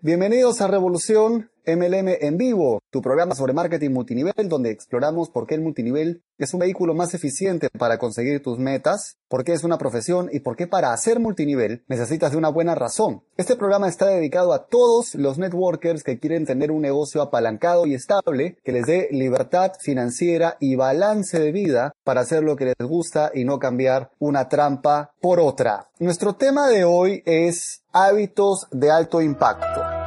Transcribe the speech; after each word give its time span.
Bienvenidos 0.00 0.60
a 0.60 0.68
Revolución 0.68 1.50
MLM 1.68 2.08
en 2.20 2.38
vivo, 2.38 2.80
tu 2.90 3.02
programa 3.02 3.34
sobre 3.34 3.52
marketing 3.52 3.90
multinivel 3.90 4.48
donde 4.48 4.70
exploramos 4.70 5.28
por 5.28 5.46
qué 5.46 5.54
el 5.54 5.60
multinivel 5.60 6.22
es 6.38 6.54
un 6.54 6.60
vehículo 6.60 6.94
más 6.94 7.12
eficiente 7.12 7.68
para 7.78 7.98
conseguir 7.98 8.42
tus 8.42 8.58
metas, 8.58 9.16
por 9.28 9.44
qué 9.44 9.52
es 9.52 9.64
una 9.64 9.76
profesión 9.76 10.30
y 10.32 10.40
por 10.40 10.56
qué 10.56 10.66
para 10.66 10.92
hacer 10.92 11.20
multinivel 11.20 11.84
necesitas 11.88 12.30
de 12.30 12.38
una 12.38 12.48
buena 12.48 12.74
razón. 12.74 13.22
Este 13.36 13.56
programa 13.56 13.88
está 13.88 14.06
dedicado 14.06 14.52
a 14.52 14.66
todos 14.66 15.14
los 15.14 15.36
networkers 15.38 16.02
que 16.02 16.18
quieren 16.18 16.46
tener 16.46 16.70
un 16.70 16.80
negocio 16.80 17.20
apalancado 17.20 17.86
y 17.86 17.94
estable 17.94 18.56
que 18.64 18.72
les 18.72 18.86
dé 18.86 19.08
libertad 19.10 19.72
financiera 19.80 20.56
y 20.60 20.76
balance 20.76 21.38
de 21.38 21.52
vida 21.52 21.92
para 22.04 22.22
hacer 22.22 22.42
lo 22.42 22.56
que 22.56 22.66
les 22.66 22.88
gusta 22.88 23.30
y 23.34 23.44
no 23.44 23.58
cambiar 23.58 24.10
una 24.18 24.48
trampa 24.48 25.12
por 25.20 25.40
otra. 25.40 25.90
Nuestro 25.98 26.34
tema 26.34 26.68
de 26.68 26.84
hoy 26.84 27.22
es 27.26 27.82
hábitos 27.92 28.68
de 28.70 28.90
alto 28.90 29.20
impacto. 29.20 29.97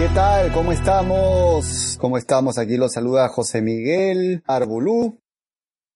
¿Qué 0.00 0.08
tal? 0.14 0.50
¿Cómo 0.54 0.72
estamos? 0.72 1.98
¿Cómo 2.00 2.16
estamos? 2.16 2.56
Aquí 2.56 2.78
los 2.78 2.94
saluda 2.94 3.28
José 3.28 3.60
Miguel 3.60 4.42
Arbulú. 4.46 5.18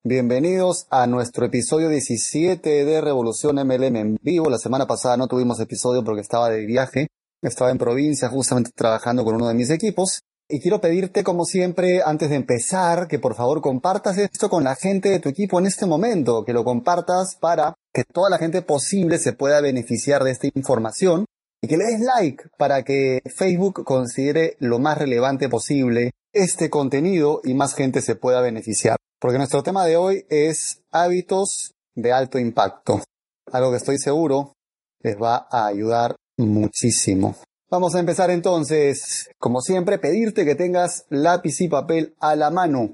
Bienvenidos 0.04 0.86
a 0.90 1.06
nuestro 1.06 1.46
episodio 1.46 1.88
17 1.88 2.84
de 2.84 3.00
Revolución 3.00 3.56
MLM 3.56 3.96
en 3.96 4.18
vivo. 4.20 4.50
La 4.50 4.58
semana 4.58 4.86
pasada 4.86 5.16
no 5.16 5.26
tuvimos 5.26 5.58
episodio 5.58 6.04
porque 6.04 6.20
estaba 6.20 6.50
de 6.50 6.66
viaje. 6.66 7.06
Estaba 7.40 7.70
en 7.70 7.78
provincia 7.78 8.28
justamente 8.28 8.72
trabajando 8.74 9.24
con 9.24 9.36
uno 9.36 9.48
de 9.48 9.54
mis 9.54 9.70
equipos. 9.70 10.20
Y 10.50 10.60
quiero 10.60 10.82
pedirte, 10.82 11.24
como 11.24 11.46
siempre, 11.46 12.02
antes 12.04 12.28
de 12.28 12.36
empezar, 12.36 13.08
que 13.08 13.18
por 13.18 13.34
favor 13.34 13.62
compartas 13.62 14.18
esto 14.18 14.50
con 14.50 14.64
la 14.64 14.76
gente 14.76 15.08
de 15.08 15.20
tu 15.20 15.30
equipo 15.30 15.58
en 15.58 15.64
este 15.64 15.86
momento, 15.86 16.44
que 16.44 16.52
lo 16.52 16.62
compartas 16.62 17.36
para 17.40 17.72
que 17.90 18.04
toda 18.04 18.28
la 18.28 18.36
gente 18.36 18.60
posible 18.60 19.16
se 19.16 19.32
pueda 19.32 19.62
beneficiar 19.62 20.24
de 20.24 20.32
esta 20.32 20.46
información 20.54 21.24
y 21.64 21.66
que 21.66 21.78
le 21.78 21.86
des 21.86 22.00
like 22.00 22.44
para 22.58 22.82
que 22.82 23.22
Facebook 23.24 23.84
considere 23.84 24.54
lo 24.58 24.78
más 24.78 24.98
relevante 24.98 25.48
posible 25.48 26.10
este 26.30 26.68
contenido 26.68 27.40
y 27.42 27.54
más 27.54 27.74
gente 27.74 28.02
se 28.02 28.16
pueda 28.16 28.42
beneficiar. 28.42 28.98
Porque 29.18 29.38
nuestro 29.38 29.62
tema 29.62 29.86
de 29.86 29.96
hoy 29.96 30.26
es 30.28 30.82
hábitos 30.90 31.72
de 31.94 32.12
alto 32.12 32.38
impacto. 32.38 33.00
Algo 33.50 33.70
que 33.70 33.78
estoy 33.78 33.96
seguro 33.96 34.52
les 35.00 35.16
va 35.16 35.48
a 35.50 35.66
ayudar 35.66 36.16
muchísimo. 36.36 37.34
Vamos 37.70 37.94
a 37.94 38.00
empezar 38.00 38.30
entonces, 38.30 39.30
como 39.38 39.62
siempre, 39.62 39.98
pedirte 39.98 40.44
que 40.44 40.56
tengas 40.56 41.06
lápiz 41.08 41.62
y 41.62 41.68
papel 41.68 42.14
a 42.20 42.36
la 42.36 42.50
mano. 42.50 42.92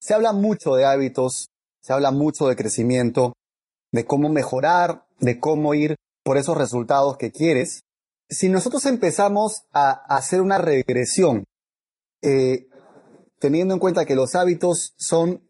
Se 0.00 0.12
habla 0.12 0.32
mucho 0.32 0.74
de 0.74 0.86
hábitos, 0.86 1.46
se 1.80 1.92
habla 1.92 2.10
mucho 2.10 2.48
de 2.48 2.56
crecimiento, 2.56 3.34
de 3.92 4.04
cómo 4.06 4.28
mejorar, 4.28 5.04
de 5.20 5.38
cómo 5.38 5.74
ir 5.74 5.94
por 6.22 6.36
esos 6.36 6.56
resultados 6.56 7.16
que 7.16 7.32
quieres. 7.32 7.84
Si 8.28 8.48
nosotros 8.48 8.86
empezamos 8.86 9.62
a 9.72 9.90
hacer 10.14 10.40
una 10.40 10.58
regresión, 10.58 11.44
eh, 12.22 12.68
teniendo 13.38 13.74
en 13.74 13.80
cuenta 13.80 14.04
que 14.04 14.14
los 14.14 14.34
hábitos 14.34 14.94
son 14.96 15.42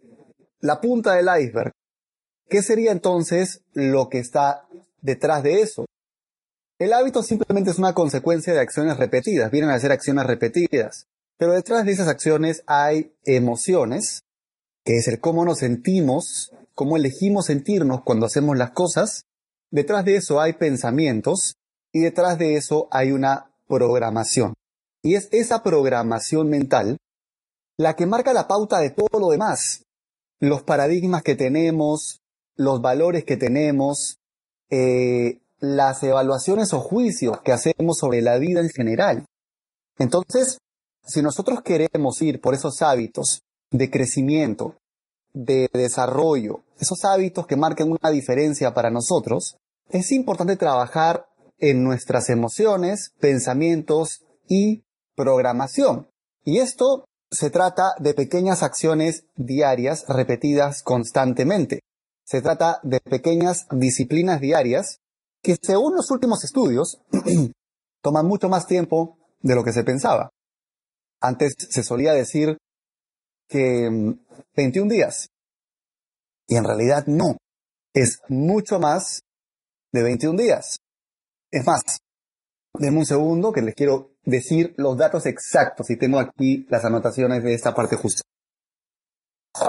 la 0.61 0.81
punta 0.81 1.15
del 1.15 1.29
iceberg, 1.43 1.73
¿qué 2.49 2.63
sería 2.63 2.93
entonces 2.93 3.63
lo 3.73 4.09
que 4.09 4.19
está 4.19 4.67
detrás 5.01 5.43
de 5.43 5.61
eso? 5.61 5.87
El 6.79 6.95
hábito 6.95 7.23
simplemente 7.23 7.71
es 7.71 7.79
una 7.79 7.93
consecuencia 7.93 8.55
de 8.55 8.61
acciones 8.61 8.97
repetidas, 8.97 9.51
vienen 9.51 9.71
a 9.71 9.79
ser 9.79 9.93
acciones 9.93 10.25
repetidas, 10.27 11.07
pero 11.37 11.53
detrás 11.53 11.85
de 11.85 11.93
esas 11.93 12.09
acciones 12.09 12.63
hay 12.67 13.13
emociones, 13.25 14.23
que 14.85 14.97
es 14.97 15.09
el 15.09 15.21
cómo 15.21 15.45
nos 15.45 15.59
sentimos, 15.59 16.53
cómo 16.75 16.97
elegimos 16.97 17.47
sentirnos 17.47 18.03
cuando 18.03 18.25
hacemos 18.25 18.57
las 18.57 18.71
cosas, 18.71 19.27
Detrás 19.71 20.05
de 20.05 20.17
eso 20.17 20.41
hay 20.41 20.55
pensamientos 20.55 21.55
y 21.93 22.01
detrás 22.01 22.39
de 22.39 22.57
eso 22.57 22.89
hay 22.91 23.13
una 23.13 23.53
programación. 23.69 24.55
Y 25.03 25.15
es 25.15 25.29
esa 25.33 25.63
programación 25.63 26.49
mental 26.49 26.99
la 27.77 27.97
que 27.97 28.07
marca 28.07 28.33
la 28.33 28.47
pauta 28.47 28.79
de 28.79 28.91
todo 28.91 29.19
lo 29.19 29.29
demás. 29.31 29.85
Los 30.39 30.63
paradigmas 30.63 31.23
que 31.23 31.35
tenemos, 31.35 32.21
los 32.57 32.83
valores 32.83 33.25
que 33.25 33.37
tenemos, 33.37 34.19
eh, 34.69 35.41
las 35.61 36.03
evaluaciones 36.03 36.73
o 36.73 36.81
juicios 36.81 37.41
que 37.43 37.53
hacemos 37.53 37.99
sobre 37.99 38.23
la 38.23 38.39
vida 38.39 38.61
en 38.61 38.71
general. 38.71 39.25
Entonces, 39.99 40.59
si 41.07 41.23
nosotros 41.23 41.63
queremos 41.63 42.21
ir 42.23 42.41
por 42.41 42.55
esos 42.55 42.83
hábitos 42.83 43.43
de 43.71 43.91
crecimiento, 43.91 44.77
de 45.33 45.69
desarrollo, 45.73 46.61
esos 46.79 47.05
hábitos 47.05 47.47
que 47.47 47.57
marquen 47.57 47.91
una 47.91 48.11
diferencia 48.11 48.75
para 48.75 48.91
nosotros, 48.91 49.57
es 49.93 50.13
importante 50.13 50.57
trabajar 50.57 51.27
en 51.59 51.83
nuestras 51.85 52.31
emociones, 52.31 53.13
pensamientos 53.21 54.25
y 54.49 54.85
programación. 55.15 56.09
Y 56.45 56.59
esto 56.59 57.05
se 57.31 57.51
trata 57.51 57.95
de 57.99 58.15
pequeñas 58.15 58.63
acciones 58.63 59.25
diarias 59.37 60.05
repetidas 60.09 60.83
constantemente. 60.83 61.81
Se 62.25 62.41
trata 62.43 62.81
de 62.83 63.01
pequeñas 63.01 63.67
disciplinas 63.71 64.41
diarias 64.41 64.99
que 65.43 65.57
según 65.61 65.95
los 65.95 66.11
últimos 66.11 66.45
estudios 66.45 67.01
toman 68.03 68.27
mucho 68.27 68.49
más 68.49 68.67
tiempo 68.67 69.19
de 69.41 69.55
lo 69.55 69.65
que 69.65 69.73
se 69.73 69.85
pensaba. 69.85 70.31
Antes 71.21 71.55
se 71.59 71.83
solía 71.83 72.13
decir 72.13 72.57
que 73.49 74.17
21 74.57 74.87
mm, 74.87 74.89
días. 74.89 75.29
Y 76.47 76.57
en 76.57 76.65
realidad 76.65 77.07
no. 77.07 77.37
Es 77.93 78.21
mucho 78.29 78.79
más 78.79 79.23
de 79.93 80.03
21 80.03 80.41
días. 80.41 80.79
Es 81.51 81.67
más, 81.67 81.83
denme 82.79 82.99
un 82.99 83.07
segundo 83.07 83.53
que 83.53 83.63
les 83.63 83.75
quiero 83.75 84.13
decir 84.25 84.75
los 84.77 84.97
datos 84.97 85.27
exactos 85.27 85.91
y 85.91 85.97
tengo 85.97 86.19
aquí 86.19 86.67
las 86.69 86.85
anotaciones 86.85 87.43
de 87.43 87.55
esta 87.55 87.75
parte 87.75 87.97
justa. 87.97 88.23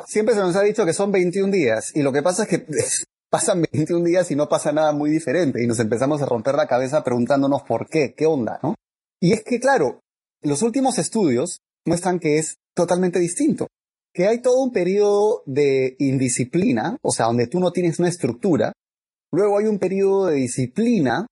Siempre 0.07 0.35
se 0.35 0.41
nos 0.41 0.55
ha 0.55 0.61
dicho 0.61 0.85
que 0.85 0.93
son 0.93 1.11
21 1.11 1.51
días 1.51 1.95
y 1.95 2.03
lo 2.03 2.11
que 2.11 2.21
pasa 2.21 2.43
es 2.43 2.49
que 2.49 2.65
pasan 3.29 3.63
21 3.71 4.05
días 4.05 4.29
y 4.31 4.35
no 4.35 4.47
pasa 4.47 4.71
nada 4.71 4.91
muy 4.91 5.09
diferente 5.09 5.63
y 5.63 5.67
nos 5.67 5.79
empezamos 5.79 6.21
a 6.21 6.25
romper 6.25 6.55
la 6.55 6.67
cabeza 6.67 7.03
preguntándonos 7.03 7.63
por 7.63 7.87
qué, 7.87 8.13
qué 8.15 8.25
onda, 8.25 8.59
¿no? 8.61 8.75
Y 9.19 9.33
es 9.33 9.43
que 9.43 9.59
claro, 9.59 10.01
los 10.41 10.61
últimos 10.61 10.97
estudios 10.97 11.59
muestran 11.85 12.19
que 12.19 12.37
es 12.37 12.57
totalmente 12.75 13.19
distinto, 13.19 13.67
que 14.13 14.27
hay 14.27 14.41
todo 14.41 14.61
un 14.61 14.71
periodo 14.71 15.43
de 15.45 15.95
indisciplina, 15.99 16.97
o 17.01 17.11
sea, 17.11 17.27
donde 17.27 17.47
tú 17.47 17.59
no 17.59 17.71
tienes 17.71 17.99
una 17.99 18.09
estructura, 18.09 18.73
Luego 19.31 19.57
hay 19.57 19.65
un 19.65 19.79
periodo 19.79 20.27
de 20.27 20.35
disciplina 20.35 21.27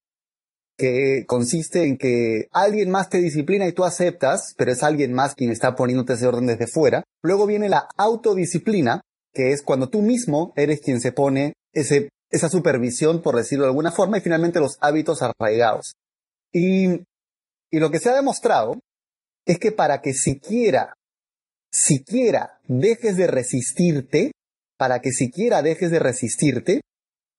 que 0.78 1.26
consiste 1.28 1.84
en 1.84 1.98
que 1.98 2.48
alguien 2.52 2.90
más 2.90 3.10
te 3.10 3.18
disciplina 3.18 3.68
y 3.68 3.74
tú 3.74 3.84
aceptas, 3.84 4.54
pero 4.58 4.72
es 4.72 4.82
alguien 4.82 5.14
más 5.14 5.36
quien 5.36 5.52
está 5.52 5.76
poniéndote 5.76 6.14
ese 6.14 6.26
orden 6.26 6.48
desde 6.48 6.68
fuera. 6.68 7.04
Luego 7.22 7.46
viene 7.46 7.68
la 7.68 7.90
autodisciplina, 7.98 9.02
que 9.34 9.52
es 9.52 9.62
cuando 9.62 9.90
tú 9.90 10.02
mismo 10.02 10.54
eres 10.56 10.80
quien 10.80 11.02
se 11.02 11.12
pone 11.12 11.54
ese, 11.74 12.08
esa 12.32 12.48
supervisión, 12.48 13.22
por 13.22 13.36
decirlo 13.36 13.66
de 13.66 13.72
alguna 13.72 13.92
forma, 13.92 14.18
y 14.18 14.22
finalmente 14.22 14.62
los 14.62 14.78
hábitos 14.80 15.22
arraigados. 15.22 15.96
Y, 16.54 17.02
y 17.70 17.80
lo 17.80 17.92
que 17.92 18.00
se 18.00 18.10
ha 18.10 18.16
demostrado 18.16 18.80
es 19.46 19.60
que 19.60 19.74
para 19.74 20.02
que 20.02 20.14
siquiera, 20.14 20.94
siquiera 21.74 22.62
dejes 22.70 23.18
de 23.18 23.28
resistirte, 23.28 24.32
para 24.78 25.02
que 25.02 25.12
siquiera 25.12 25.62
dejes 25.62 25.92
de 25.92 26.00
resistirte, 26.00 26.82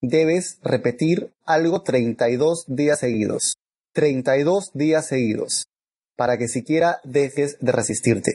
debes 0.00 0.58
repetir 0.62 1.32
algo 1.44 1.82
32 1.82 2.64
días 2.68 3.00
seguidos. 3.00 3.56
32 3.92 4.70
días 4.74 5.06
seguidos. 5.06 5.66
Para 6.16 6.38
que 6.38 6.48
siquiera 6.48 7.00
dejes 7.04 7.58
de 7.60 7.72
resistirte. 7.72 8.34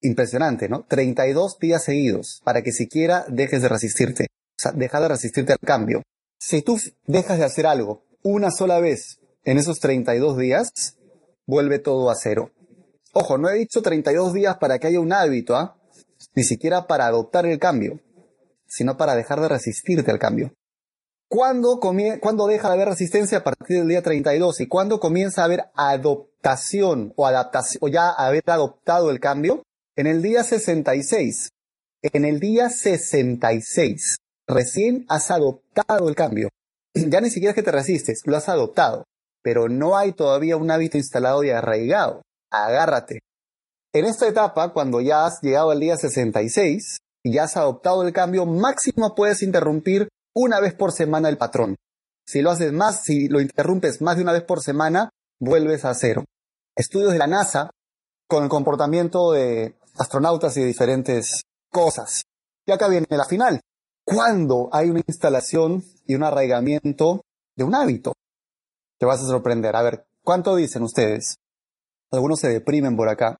Impresionante, 0.00 0.68
¿no? 0.68 0.84
32 0.88 1.58
días 1.58 1.84
seguidos. 1.84 2.40
Para 2.44 2.62
que 2.62 2.72
siquiera 2.72 3.24
dejes 3.28 3.62
de 3.62 3.68
resistirte. 3.68 4.26
O 4.58 4.62
sea, 4.62 4.72
deja 4.72 5.00
de 5.00 5.08
resistirte 5.08 5.52
al 5.52 5.58
cambio. 5.58 6.02
Si 6.38 6.62
tú 6.62 6.80
dejas 7.06 7.38
de 7.38 7.44
hacer 7.44 7.66
algo 7.66 8.04
una 8.22 8.50
sola 8.50 8.80
vez 8.80 9.18
en 9.44 9.58
esos 9.58 9.80
32 9.80 10.38
días, 10.38 10.96
vuelve 11.46 11.78
todo 11.78 12.10
a 12.10 12.14
cero. 12.14 12.50
Ojo, 13.12 13.38
no 13.38 13.48
he 13.48 13.58
dicho 13.58 13.82
32 13.82 14.32
días 14.32 14.56
para 14.58 14.78
que 14.78 14.86
haya 14.86 15.00
un 15.00 15.12
hábito, 15.12 15.56
¿ah? 15.56 15.76
Ni 16.34 16.44
siquiera 16.44 16.86
para 16.86 17.06
adoptar 17.06 17.46
el 17.46 17.58
cambio, 17.58 18.00
sino 18.66 18.96
para 18.96 19.16
dejar 19.16 19.40
de 19.40 19.48
resistirte 19.48 20.10
al 20.10 20.18
cambio. 20.18 20.52
¿Cuándo, 21.30 21.78
deja 22.48 22.68
de 22.68 22.74
haber 22.74 22.88
resistencia? 22.88 23.38
A 23.38 23.44
partir 23.44 23.78
del 23.78 23.86
día 23.88 24.02
32. 24.02 24.62
¿Y 24.62 24.66
cuándo 24.66 24.98
comienza 24.98 25.42
a 25.42 25.44
haber 25.44 25.66
adaptación 25.76 27.12
o 27.14 27.24
adaptación, 27.24 27.78
o 27.82 27.88
ya 27.88 28.10
haber 28.10 28.42
adoptado 28.46 29.12
el 29.12 29.20
cambio? 29.20 29.62
En 29.96 30.08
el 30.08 30.22
día 30.22 30.42
66. 30.42 31.50
En 32.02 32.24
el 32.24 32.40
día 32.40 32.68
66. 32.68 34.16
Recién 34.48 35.06
has 35.08 35.30
adoptado 35.30 36.08
el 36.08 36.16
cambio. 36.16 36.48
Ya 36.94 37.20
ni 37.20 37.30
siquiera 37.30 37.50
es 37.50 37.54
que 37.54 37.62
te 37.62 37.70
resistes, 37.70 38.22
lo 38.26 38.36
has 38.36 38.48
adoptado. 38.48 39.04
Pero 39.40 39.68
no 39.68 39.96
hay 39.96 40.12
todavía 40.12 40.56
un 40.56 40.72
hábito 40.72 40.98
instalado 40.98 41.44
y 41.44 41.50
arraigado. 41.50 42.22
Agárrate. 42.50 43.20
En 43.92 44.04
esta 44.04 44.26
etapa, 44.26 44.72
cuando 44.72 45.00
ya 45.00 45.26
has 45.26 45.40
llegado 45.42 45.70
al 45.70 45.78
día 45.78 45.96
66, 45.96 46.98
y 47.22 47.34
ya 47.34 47.44
has 47.44 47.56
adoptado 47.56 48.02
el 48.02 48.12
cambio, 48.12 48.46
máximo 48.46 49.14
puedes 49.14 49.44
interrumpir 49.44 50.08
una 50.34 50.60
vez 50.60 50.74
por 50.74 50.92
semana 50.92 51.28
el 51.28 51.38
patrón. 51.38 51.76
Si 52.26 52.42
lo 52.42 52.50
haces 52.50 52.72
más, 52.72 53.02
si 53.02 53.28
lo 53.28 53.40
interrumpes 53.40 54.00
más 54.00 54.16
de 54.16 54.22
una 54.22 54.32
vez 54.32 54.44
por 54.44 54.60
semana, 54.62 55.10
vuelves 55.40 55.84
a 55.84 55.94
cero. 55.94 56.24
Estudios 56.76 57.12
de 57.12 57.18
la 57.18 57.26
NASA 57.26 57.70
con 58.28 58.44
el 58.44 58.48
comportamiento 58.48 59.32
de 59.32 59.76
astronautas 59.98 60.56
y 60.56 60.60
de 60.60 60.66
diferentes 60.66 61.42
cosas. 61.70 62.22
Y 62.66 62.72
acá 62.72 62.88
viene 62.88 63.06
la 63.10 63.24
final. 63.24 63.60
¿Cuándo 64.04 64.68
hay 64.72 64.90
una 64.90 65.02
instalación 65.06 65.84
y 66.06 66.14
un 66.14 66.22
arraigamiento 66.22 67.22
de 67.56 67.64
un 67.64 67.74
hábito? 67.74 68.14
Te 68.98 69.06
vas 69.06 69.20
a 69.20 69.26
sorprender. 69.26 69.74
A 69.76 69.82
ver, 69.82 70.06
¿cuánto 70.22 70.54
dicen 70.56 70.82
ustedes? 70.82 71.36
Algunos 72.12 72.40
se 72.40 72.48
deprimen 72.48 72.96
por 72.96 73.08
acá. 73.08 73.36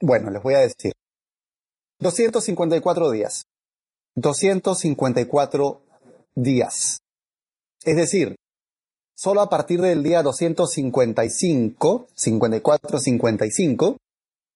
Bueno, 0.00 0.30
les 0.30 0.42
voy 0.42 0.54
a 0.54 0.60
decir. 0.60 0.92
254 2.00 3.10
días. 3.10 3.44
254 4.20 5.82
días. 6.34 6.98
Es 7.84 7.96
decir, 7.96 8.36
solo 9.16 9.40
a 9.40 9.48
partir 9.48 9.80
del 9.80 10.02
día 10.02 10.22
255, 10.22 12.08
54, 12.14 12.98
55, 12.98 13.96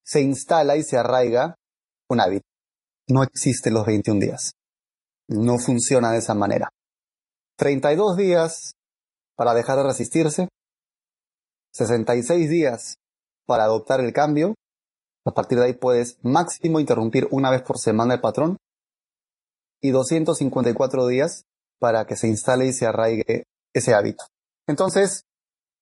se 0.04 0.20
instala 0.20 0.76
y 0.76 0.82
se 0.82 0.98
arraiga 0.98 1.54
un 2.10 2.20
hábito. 2.20 2.44
No 3.08 3.22
existe 3.22 3.70
los 3.70 3.86
21 3.86 4.20
días. 4.20 4.52
No 5.28 5.58
funciona 5.58 6.12
de 6.12 6.18
esa 6.18 6.34
manera. 6.34 6.68
32 7.56 8.18
días 8.18 8.72
para 9.34 9.54
dejar 9.54 9.78
de 9.78 9.84
resistirse. 9.84 10.48
66 11.72 12.50
días 12.50 12.96
para 13.46 13.64
adoptar 13.64 14.00
el 14.00 14.12
cambio. 14.12 14.54
A 15.24 15.32
partir 15.32 15.58
de 15.58 15.64
ahí 15.64 15.72
puedes 15.72 16.18
máximo 16.22 16.80
interrumpir 16.80 17.28
una 17.30 17.50
vez 17.50 17.62
por 17.62 17.78
semana 17.78 18.14
el 18.14 18.20
patrón. 18.20 18.58
Y 19.84 19.90
254 19.90 21.06
días 21.08 21.44
para 21.78 22.06
que 22.06 22.16
se 22.16 22.26
instale 22.26 22.64
y 22.64 22.72
se 22.72 22.86
arraigue 22.86 23.44
ese 23.74 23.92
hábito. 23.92 24.24
Entonces, 24.66 25.24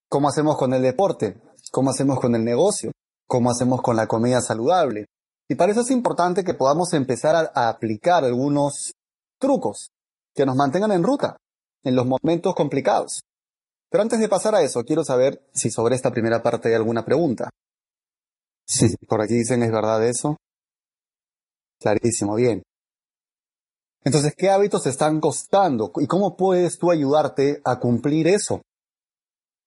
¿cómo 0.09 0.29
hacemos 0.29 0.57
con 0.57 0.75
el 0.75 0.83
deporte? 0.83 1.41
¿Cómo 1.71 1.91
hacemos 1.91 2.19
con 2.19 2.35
el 2.35 2.43
negocio? 2.43 2.91
¿Cómo 3.29 3.53
hacemos 3.53 3.81
con 3.81 3.95
la 3.95 4.09
comida 4.09 4.41
saludable? 4.41 5.07
Y 5.49 5.55
para 5.55 5.71
eso 5.71 5.83
es 5.83 5.93
importante 5.93 6.43
que 6.43 6.55
podamos 6.55 6.93
empezar 6.95 7.37
a, 7.37 7.53
a 7.55 7.69
aplicar 7.69 8.25
algunos 8.25 8.91
trucos 9.39 9.91
que 10.35 10.45
nos 10.47 10.57
mantengan 10.57 10.91
en 10.91 11.05
ruta 11.05 11.37
en 11.85 11.95
los 11.95 12.05
momentos 12.05 12.57
complicados. 12.57 13.21
Pero 13.89 14.03
antes 14.03 14.19
de 14.19 14.29
pasar 14.29 14.57
a 14.57 14.63
eso, 14.63 14.83
quiero 14.83 15.05
saber 15.05 15.47
si 15.55 15.71
sobre 15.71 15.95
esta 15.95 16.11
primera 16.11 16.43
parte 16.43 16.71
hay 16.71 16.75
alguna 16.75 17.05
pregunta. 17.05 17.51
Sí, 18.67 18.97
por 19.07 19.23
aquí 19.23 19.35
dicen, 19.35 19.63
¿es 19.63 19.71
verdad 19.71 20.05
eso? 20.05 20.39
Clarísimo, 21.79 22.35
bien. 22.35 22.65
Entonces, 24.05 24.35
¿qué 24.37 24.51
hábitos 24.51 24.83
te 24.83 24.91
están 24.91 25.21
costando? 25.21 25.93
¿Y 25.97 26.07
cómo 26.07 26.37
puedes 26.37 26.79
tú 26.79 26.91
ayudarte 26.91 27.61
a 27.65 27.79
cumplir 27.79 28.27
eso? 28.27 28.61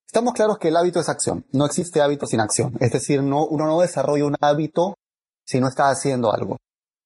Estamos 0.06 0.34
claros 0.34 0.58
que 0.60 0.68
el 0.68 0.78
hábito 0.78 1.00
es 1.00 1.10
acción. 1.10 1.46
No 1.52 1.66
existe 1.66 2.02
hábito 2.02 2.26
sin 2.26 2.42
acción. 2.42 2.76
Es 2.80 2.92
decir, 2.92 3.24
no, 3.24 3.46
uno 3.46 3.66
no 3.66 3.80
desarrolla 3.80 4.26
un 4.26 4.36
hábito 4.42 4.96
si 5.46 5.60
no 5.60 5.68
está 5.68 5.90
haciendo 5.90 6.34
algo. 6.34 6.58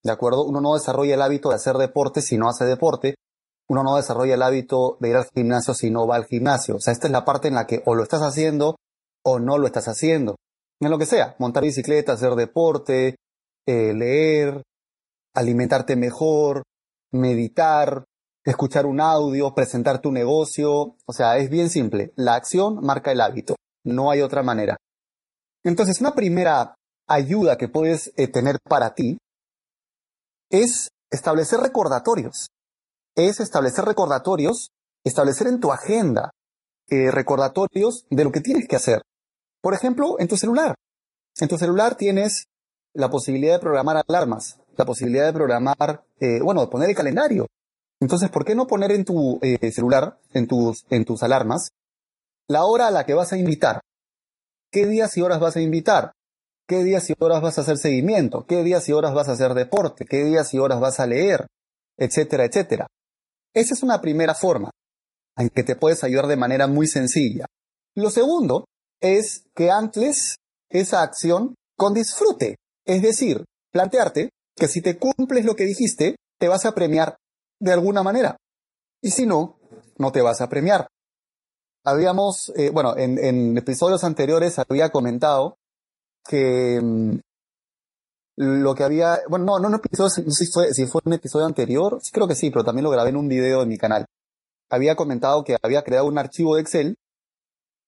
¿De 0.04 0.12
acuerdo? 0.12 0.46
Uno 0.46 0.62
no 0.62 0.74
desarrolla 0.74 1.16
el 1.16 1.22
hábito 1.22 1.50
de 1.50 1.56
hacer 1.56 1.78
deporte 1.78 2.22
si 2.22 2.38
no 2.38 2.50
hace 2.50 2.66
deporte. 2.66 3.16
Uno 3.68 3.84
no 3.84 3.96
desarrolla 3.96 4.36
el 4.36 4.42
hábito 4.42 4.98
de 5.00 5.10
ir 5.10 5.16
al 5.16 5.28
gimnasio 5.34 5.74
si 5.74 5.92
no 5.92 6.08
va 6.08 6.16
al 6.16 6.26
gimnasio. 6.26 6.78
O 6.78 6.80
sea, 6.80 6.94
esta 6.94 7.08
es 7.08 7.12
la 7.12 7.26
parte 7.26 7.48
en 7.48 7.56
la 7.56 7.68
que 7.68 7.84
o 7.86 7.96
lo 7.96 8.04
estás 8.04 8.22
haciendo 8.22 8.76
o 9.24 9.40
no 9.40 9.58
lo 9.58 9.68
estás 9.68 9.88
haciendo. 9.88 10.36
En 10.80 10.90
lo 10.90 10.98
que 10.98 11.06
sea, 11.06 11.36
montar 11.40 11.64
bicicleta, 11.64 12.14
hacer 12.14 12.36
deporte, 12.36 13.16
eh, 13.68 13.94
leer, 13.94 14.64
alimentarte 15.36 15.96
mejor, 15.96 16.64
meditar, 17.12 18.06
escuchar 18.44 18.86
un 18.86 19.02
audio, 19.02 19.54
presentar 19.54 20.02
tu 20.02 20.12
negocio. 20.12 20.96
O 21.06 21.14
sea, 21.14 21.38
es 21.38 21.50
bien 21.50 21.70
simple. 21.70 22.14
La 22.16 22.36
acción 22.36 22.80
marca 22.82 23.12
el 23.12 23.22
hábito. 23.22 23.56
No 23.84 24.12
hay 24.12 24.22
otra 24.22 24.44
manera. 24.44 24.78
Entonces, 25.64 26.00
una 26.02 26.14
primera 26.14 26.76
ayuda 27.08 27.58
que 27.58 27.68
puedes 27.68 28.14
eh, 28.16 28.28
tener 28.28 28.58
para 28.64 28.94
ti 28.94 29.18
es 30.50 30.90
establecer 31.12 31.60
recordatorios. 31.60 32.50
Es 33.16 33.40
establecer 33.40 33.86
recordatorios, 33.86 34.70
establecer 35.04 35.48
en 35.48 35.60
tu 35.60 35.72
agenda 35.72 36.32
eh, 36.90 37.12
recordatorios 37.12 38.06
de 38.10 38.24
lo 38.24 38.32
que 38.32 38.42
tienes 38.42 38.68
que 38.68 38.76
hacer. 38.76 39.02
Por 39.62 39.74
ejemplo, 39.74 40.20
en 40.20 40.28
tu 40.28 40.38
celular. 40.38 40.76
En 41.40 41.48
tu 41.48 41.58
celular 41.58 41.96
tienes 41.96 42.46
la 42.94 43.10
posibilidad 43.10 43.54
de 43.54 43.60
programar 43.60 44.04
alarmas, 44.08 44.60
la 44.80 44.86
posibilidad 44.86 45.26
de 45.26 45.34
programar, 45.34 46.06
eh, 46.22 46.40
bueno, 46.42 46.62
de 46.62 46.68
poner 46.68 46.90
el 46.90 46.96
calendario. 46.96 47.48
Entonces, 48.00 48.30
¿por 48.30 48.46
qué 48.46 48.56
no 48.56 48.66
poner 48.66 48.92
en 48.92 49.04
tu 49.04 49.38
eh, 49.42 49.72
celular, 49.72 50.18
en 50.34 50.48
tus, 50.48 50.86
en 50.90 51.04
tus 51.04 51.22
alarmas, 51.22 51.70
la 52.48 52.64
hora 52.64 52.88
a 52.88 52.92
la 52.92 53.06
que 53.06 53.14
vas 53.14 53.34
a 53.34 53.38
invitar? 53.38 53.82
¿Qué 54.72 54.88
días 54.88 55.18
y 55.18 55.22
horas 55.22 55.42
vas 55.42 55.58
a 55.58 55.62
invitar? 55.62 56.14
¿Qué 56.66 56.84
días 56.84 57.10
y 57.10 57.16
horas 57.20 57.42
vas 57.42 57.58
a 57.58 57.62
hacer 57.62 57.78
seguimiento? 57.78 58.46
¿Qué 58.48 58.64
días 58.64 58.88
y 58.88 58.94
horas 58.94 59.14
vas 59.14 59.28
a 59.28 59.34
hacer 59.34 59.54
deporte? 59.54 60.06
¿Qué 60.06 60.24
días 60.24 60.54
y 60.54 60.60
horas 60.60 60.80
vas 60.80 61.02
a 61.02 61.08
leer? 61.08 61.48
Etcétera, 61.98 62.46
etcétera. 62.46 62.88
Esa 63.54 63.74
es 63.74 63.84
una 63.84 64.00
primera 64.00 64.34
forma 64.34 64.72
en 65.36 65.50
que 65.50 65.64
te 65.64 65.76
puedes 65.76 66.06
ayudar 66.06 66.28
de 66.28 66.38
manera 66.38 66.68
muy 66.68 66.88
sencilla. 66.88 67.48
Lo 67.96 68.10
segundo 68.12 68.66
es 69.02 69.44
que 69.54 69.72
ancles 69.72 70.38
esa 70.70 71.02
acción 71.02 71.56
con 71.76 71.94
disfrute. 71.94 72.56
Es 72.86 73.02
decir, 73.02 73.44
plantearte 73.74 74.30
que 74.60 74.68
si 74.68 74.82
te 74.82 74.98
cumples 74.98 75.46
lo 75.46 75.56
que 75.56 75.66
dijiste, 75.66 76.16
te 76.40 76.48
vas 76.48 76.66
a 76.66 76.74
premiar 76.74 77.18
de 77.60 77.74
alguna 77.74 78.04
manera. 78.04 78.38
Y 79.02 79.12
si 79.12 79.26
no, 79.26 79.58
no 79.98 80.12
te 80.12 80.22
vas 80.22 80.42
a 80.42 80.50
premiar. 80.50 80.88
Habíamos, 81.86 82.52
eh, 82.56 82.70
bueno, 82.70 82.96
en, 82.98 83.58
episodios 83.58 84.04
anteriores 84.04 84.60
había 84.60 84.90
comentado 84.90 85.58
que 86.28 86.80
mm, 86.82 87.20
lo 88.38 88.76
que 88.76 88.84
había, 88.84 89.20
bueno, 89.30 89.46
no, 89.46 89.60
no, 89.60 89.70
no, 89.70 89.82
no 89.98 90.10
sé 90.10 90.32
si 90.32 90.52
fue, 90.52 90.74
si 90.74 90.86
fue 90.86 91.02
un 91.06 91.14
episodio 91.14 91.46
anterior, 91.46 92.00
sí 92.02 92.12
creo 92.12 92.28
que 92.28 92.36
sí, 92.36 92.52
pero 92.52 92.64
también 92.64 92.84
lo 92.84 92.92
grabé 92.92 93.10
en 93.10 93.18
un 93.18 93.28
video 93.28 93.64
en 93.64 93.70
mi 93.70 93.78
canal. 93.78 94.06
Había 94.70 94.96
comentado 94.96 95.44
que 95.44 95.58
había 95.62 95.84
creado 95.84 96.06
un 96.06 96.18
archivo 96.18 96.56
de 96.56 96.62
Excel 96.62 96.96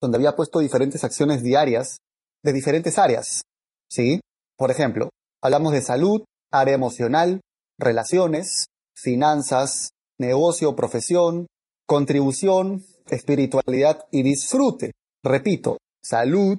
donde 0.00 0.16
había 0.16 0.34
puesto 0.34 0.58
diferentes 0.58 1.04
acciones 1.04 1.42
diarias 1.42 1.98
de 2.42 2.52
diferentes 2.52 2.98
áreas, 2.98 3.42
¿sí? 3.88 4.20
Por 4.56 4.70
ejemplo, 4.70 5.10
hablamos 5.40 5.72
de 5.72 5.80
salud, 5.80 6.24
área 6.52 6.74
emocional, 6.74 7.40
relaciones, 7.78 8.66
finanzas, 8.94 9.90
negocio, 10.18 10.76
profesión, 10.76 11.46
contribución, 11.86 12.84
espiritualidad 13.08 14.04
y 14.10 14.22
disfrute. 14.22 14.92
Repito, 15.24 15.78
salud, 16.02 16.58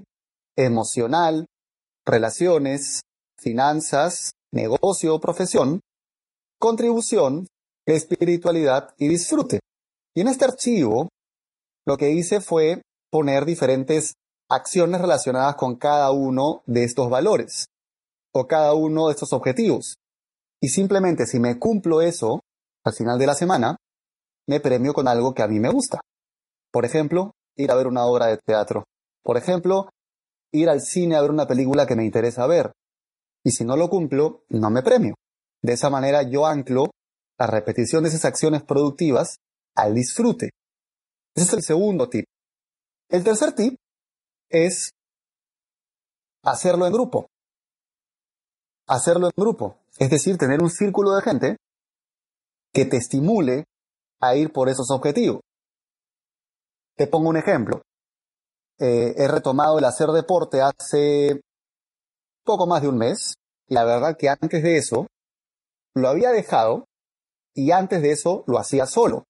emocional, 0.57 1.45
relaciones, 2.05 3.01
finanzas, 3.38 4.31
negocio, 4.51 5.19
profesión, 5.19 5.79
contribución, 6.59 7.47
espiritualidad 7.85 8.93
y 8.97 9.07
disfrute. 9.07 9.59
Y 10.15 10.21
en 10.21 10.27
este 10.27 10.45
archivo, 10.45 11.09
lo 11.85 11.97
que 11.97 12.12
hice 12.12 12.41
fue 12.41 12.81
poner 13.12 13.45
diferentes 13.45 14.13
acciones 14.50 15.01
relacionadas 15.01 15.55
con 15.55 15.75
cada 15.75 16.12
uno 16.12 16.63
de 16.65 16.83
estos 16.83 17.09
valores 17.09 17.67
o 18.33 18.47
cada 18.47 18.73
uno 18.73 19.07
de 19.07 19.13
estos 19.13 19.31
objetivos. 19.33 19.95
Y 20.61 20.69
simplemente 20.69 21.25
si 21.25 21.39
me 21.39 21.59
cumplo 21.59 22.01
eso, 22.01 22.41
al 22.83 22.93
final 22.93 23.19
de 23.19 23.27
la 23.27 23.35
semana, 23.35 23.77
me 24.47 24.59
premio 24.59 24.93
con 24.93 25.07
algo 25.07 25.33
que 25.33 25.43
a 25.43 25.47
mí 25.47 25.59
me 25.59 25.69
gusta. 25.69 26.01
Por 26.71 26.85
ejemplo, 26.85 27.33
ir 27.55 27.71
a 27.71 27.75
ver 27.75 27.87
una 27.87 28.05
obra 28.05 28.27
de 28.27 28.37
teatro. 28.37 28.85
Por 29.23 29.37
ejemplo, 29.37 29.89
ir 30.51 30.69
al 30.69 30.81
cine 30.81 31.15
a 31.15 31.21
ver 31.21 31.31
una 31.31 31.47
película 31.47 31.85
que 31.85 31.95
me 31.95 32.05
interesa 32.05 32.47
ver. 32.47 32.71
Y 33.43 33.51
si 33.51 33.65
no 33.65 33.75
lo 33.75 33.89
cumplo, 33.89 34.43
no 34.49 34.69
me 34.69 34.81
premio. 34.81 35.15
De 35.61 35.73
esa 35.73 35.89
manera 35.89 36.23
yo 36.23 36.45
anclo 36.45 36.87
la 37.37 37.47
repetición 37.47 38.03
de 38.03 38.09
esas 38.09 38.25
acciones 38.25 38.63
productivas 38.63 39.37
al 39.75 39.95
disfrute. 39.95 40.51
Ese 41.35 41.47
es 41.47 41.53
el 41.53 41.63
segundo 41.63 42.09
tip. 42.09 42.25
El 43.09 43.23
tercer 43.23 43.53
tip 43.53 43.75
es 44.49 44.91
hacerlo 46.43 46.85
en 46.85 46.93
grupo. 46.93 47.27
Hacerlo 48.87 49.27
en 49.27 49.33
grupo. 49.35 49.77
Es 49.97 50.09
decir, 50.09 50.37
tener 50.37 50.61
un 50.61 50.69
círculo 50.69 51.15
de 51.15 51.21
gente 51.21 51.57
que 52.73 52.85
te 52.85 52.97
estimule 52.97 53.65
a 54.19 54.35
ir 54.35 54.51
por 54.51 54.69
esos 54.69 54.89
objetivos. 54.89 55.41
Te 56.95 57.07
pongo 57.07 57.29
un 57.29 57.37
ejemplo. 57.37 57.81
Eh, 58.79 59.13
he 59.17 59.27
retomado 59.27 59.79
el 59.79 59.85
hacer 59.85 60.09
deporte 60.09 60.61
hace 60.61 61.41
poco 62.43 62.67
más 62.67 62.81
de 62.81 62.87
un 62.87 62.97
mes. 62.97 63.35
La 63.67 63.85
verdad 63.85 64.17
que 64.17 64.29
antes 64.29 64.63
de 64.63 64.77
eso 64.77 65.07
lo 65.95 66.09
había 66.09 66.31
dejado 66.31 66.85
y 67.53 67.71
antes 67.71 68.01
de 68.01 68.11
eso 68.11 68.43
lo 68.47 68.57
hacía 68.57 68.85
solo. 68.85 69.25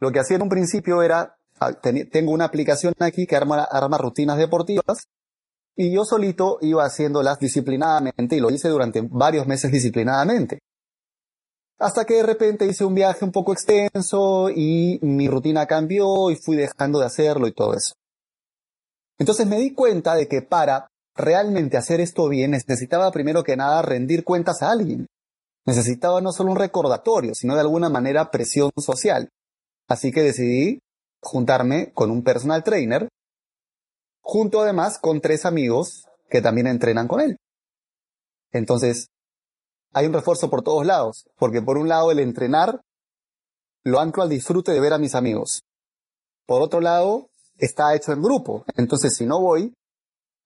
Lo 0.00 0.10
que 0.10 0.20
hacía 0.20 0.36
en 0.36 0.42
un 0.42 0.48
principio 0.48 1.02
era, 1.02 1.36
ah, 1.60 1.72
tengo 1.72 2.32
una 2.32 2.46
aplicación 2.46 2.94
aquí 2.98 3.26
que 3.26 3.36
arma 3.36 3.98
rutinas 3.98 4.38
deportivas 4.38 5.06
y 5.76 5.92
yo 5.92 6.04
solito 6.04 6.58
iba 6.60 6.84
haciéndolas 6.84 7.38
disciplinadamente 7.38 8.36
y 8.36 8.40
lo 8.40 8.50
hice 8.50 8.68
durante 8.68 9.00
varios 9.02 9.46
meses 9.46 9.72
disciplinadamente. 9.72 10.60
Hasta 11.78 12.04
que 12.04 12.14
de 12.14 12.22
repente 12.22 12.66
hice 12.66 12.84
un 12.84 12.94
viaje 12.94 13.24
un 13.24 13.32
poco 13.32 13.52
extenso 13.52 14.48
y 14.48 14.98
mi 15.02 15.28
rutina 15.28 15.66
cambió 15.66 16.30
y 16.30 16.36
fui 16.36 16.56
dejando 16.56 17.00
de 17.00 17.06
hacerlo 17.06 17.48
y 17.48 17.52
todo 17.52 17.74
eso. 17.74 17.94
Entonces 19.18 19.46
me 19.46 19.58
di 19.58 19.74
cuenta 19.74 20.14
de 20.14 20.28
que 20.28 20.42
para 20.42 20.88
realmente 21.16 21.76
hacer 21.76 22.00
esto 22.00 22.28
bien 22.28 22.52
necesitaba 22.52 23.10
primero 23.10 23.42
que 23.42 23.56
nada 23.56 23.82
rendir 23.82 24.24
cuentas 24.24 24.62
a 24.62 24.70
alguien. 24.70 25.06
Necesitaba 25.66 26.20
no 26.20 26.32
solo 26.32 26.52
un 26.52 26.58
recordatorio, 26.58 27.34
sino 27.34 27.54
de 27.54 27.60
alguna 27.60 27.88
manera 27.88 28.30
presión 28.30 28.70
social. 28.78 29.28
Así 29.88 30.12
que 30.12 30.22
decidí 30.22 30.80
juntarme 31.22 31.92
con 31.92 32.10
un 32.10 32.22
personal 32.22 32.62
trainer, 32.62 33.08
junto 34.24 34.62
además 34.62 34.98
con 34.98 35.20
tres 35.20 35.44
amigos 35.44 36.08
que 36.30 36.40
también 36.40 36.66
entrenan 36.66 37.06
con 37.06 37.20
él. 37.20 37.36
Entonces, 38.50 39.08
hay 39.92 40.06
un 40.06 40.14
refuerzo 40.14 40.50
por 40.50 40.62
todos 40.62 40.86
lados, 40.86 41.26
porque 41.36 41.60
por 41.62 41.76
un 41.76 41.88
lado 41.88 42.10
el 42.10 42.18
entrenar 42.18 42.80
lo 43.84 44.00
anclo 44.00 44.22
al 44.22 44.30
disfrute 44.30 44.72
de 44.72 44.80
ver 44.80 44.94
a 44.94 44.98
mis 44.98 45.14
amigos. 45.14 45.62
Por 46.46 46.62
otro 46.62 46.80
lado, 46.80 47.28
está 47.58 47.94
hecho 47.94 48.12
en 48.12 48.22
grupo, 48.22 48.64
entonces 48.76 49.14
si 49.14 49.26
no 49.26 49.40
voy, 49.40 49.74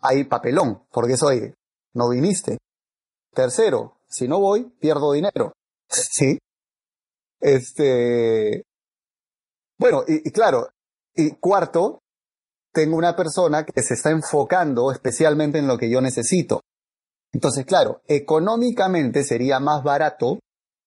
hay 0.01 0.25
papelón, 0.25 0.85
porque 0.91 1.17
soy, 1.17 1.55
no 1.95 2.11
viniste. 2.11 2.59
Tercero, 3.33 3.97
si 4.09 4.27
no 4.27 4.41
voy, 4.41 4.65
pierdo 4.81 5.13
dinero. 5.13 5.53
¿Sí? 5.89 6.39
Este. 7.41 8.65
Bueno, 9.79 10.03
y, 10.09 10.31
claro, 10.33 10.69
y 11.15 11.37
cuarto, 11.37 12.01
tengo 12.79 12.97
una 12.97 13.17
persona 13.17 13.65
que 13.65 13.83
se 13.83 13.95
está 13.95 14.11
enfocando 14.11 14.93
especialmente 14.93 15.59
en 15.59 15.67
lo 15.67 15.77
que 15.79 15.91
yo 15.91 16.01
necesito. 16.01 16.61
Entonces, 17.33 17.67
claro, 17.67 18.03
económicamente 18.07 19.25
sería 19.25 19.59
más 19.59 19.83
barato 19.83 20.39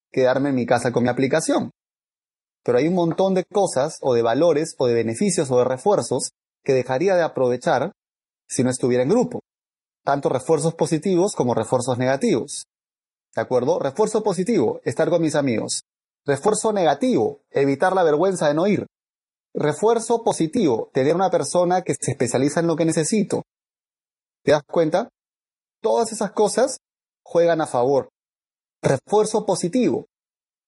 quedarme 0.10 0.51
en 0.51 0.55
mi 0.55 0.65
casa 0.65 0.93
con 0.93 1.03
mi 1.03 1.10
aplicación. 1.10 1.71
Pero 2.63 2.77
hay 2.77 2.88
un 2.88 2.93
montón 2.93 3.33
de 3.33 3.43
cosas, 3.43 3.98
o 4.00 4.13
de 4.13 4.21
valores, 4.21 4.74
o 4.77 4.88
de 4.88 4.93
beneficios, 4.93 5.51
o 5.51 5.57
de 5.57 5.65
refuerzos 5.65 6.31
que 6.63 6.71
dejaría 6.71 7.13
de 7.15 7.24
aprovechar 7.24 7.91
si 8.48 8.63
no 8.63 8.69
estuviera 8.69 9.03
en 9.03 9.10
grupo. 9.10 9.41
Tanto 10.05 10.29
refuerzos 10.29 10.74
positivos 10.75 11.36
como 11.36 11.53
refuerzos 11.53 11.98
negativos. 11.98 12.67
¿De 13.36 13.41
acuerdo? 13.41 13.79
Refuerzo 13.79 14.24
positivo, 14.24 14.79
estar 14.86 15.10
con 15.10 15.21
mis 15.21 15.36
amigos. 15.36 15.83
Refuerzo 16.25 16.71
negativo, 16.71 17.41
evitar 17.50 17.91
la 17.91 18.03
vergüenza 18.03 18.48
de 18.48 18.53
no 18.53 18.65
ir. 18.67 18.88
Refuerzo 19.53 20.24
positivo, 20.24 20.89
tener 20.93 21.15
una 21.15 21.29
persona 21.29 21.81
que 21.81 21.93
se 22.00 22.12
especializa 22.12 22.62
en 22.62 22.67
lo 22.67 22.75
que 22.75 22.86
necesito. 22.86 23.43
¿Te 24.43 24.51
das 24.51 24.63
cuenta? 24.63 25.10
Todas 25.81 26.12
esas 26.12 26.31
cosas 26.31 26.77
juegan 27.24 27.62
a 27.62 27.67
favor. 27.67 28.10
Refuerzo 28.81 29.46
positivo, 29.46 30.05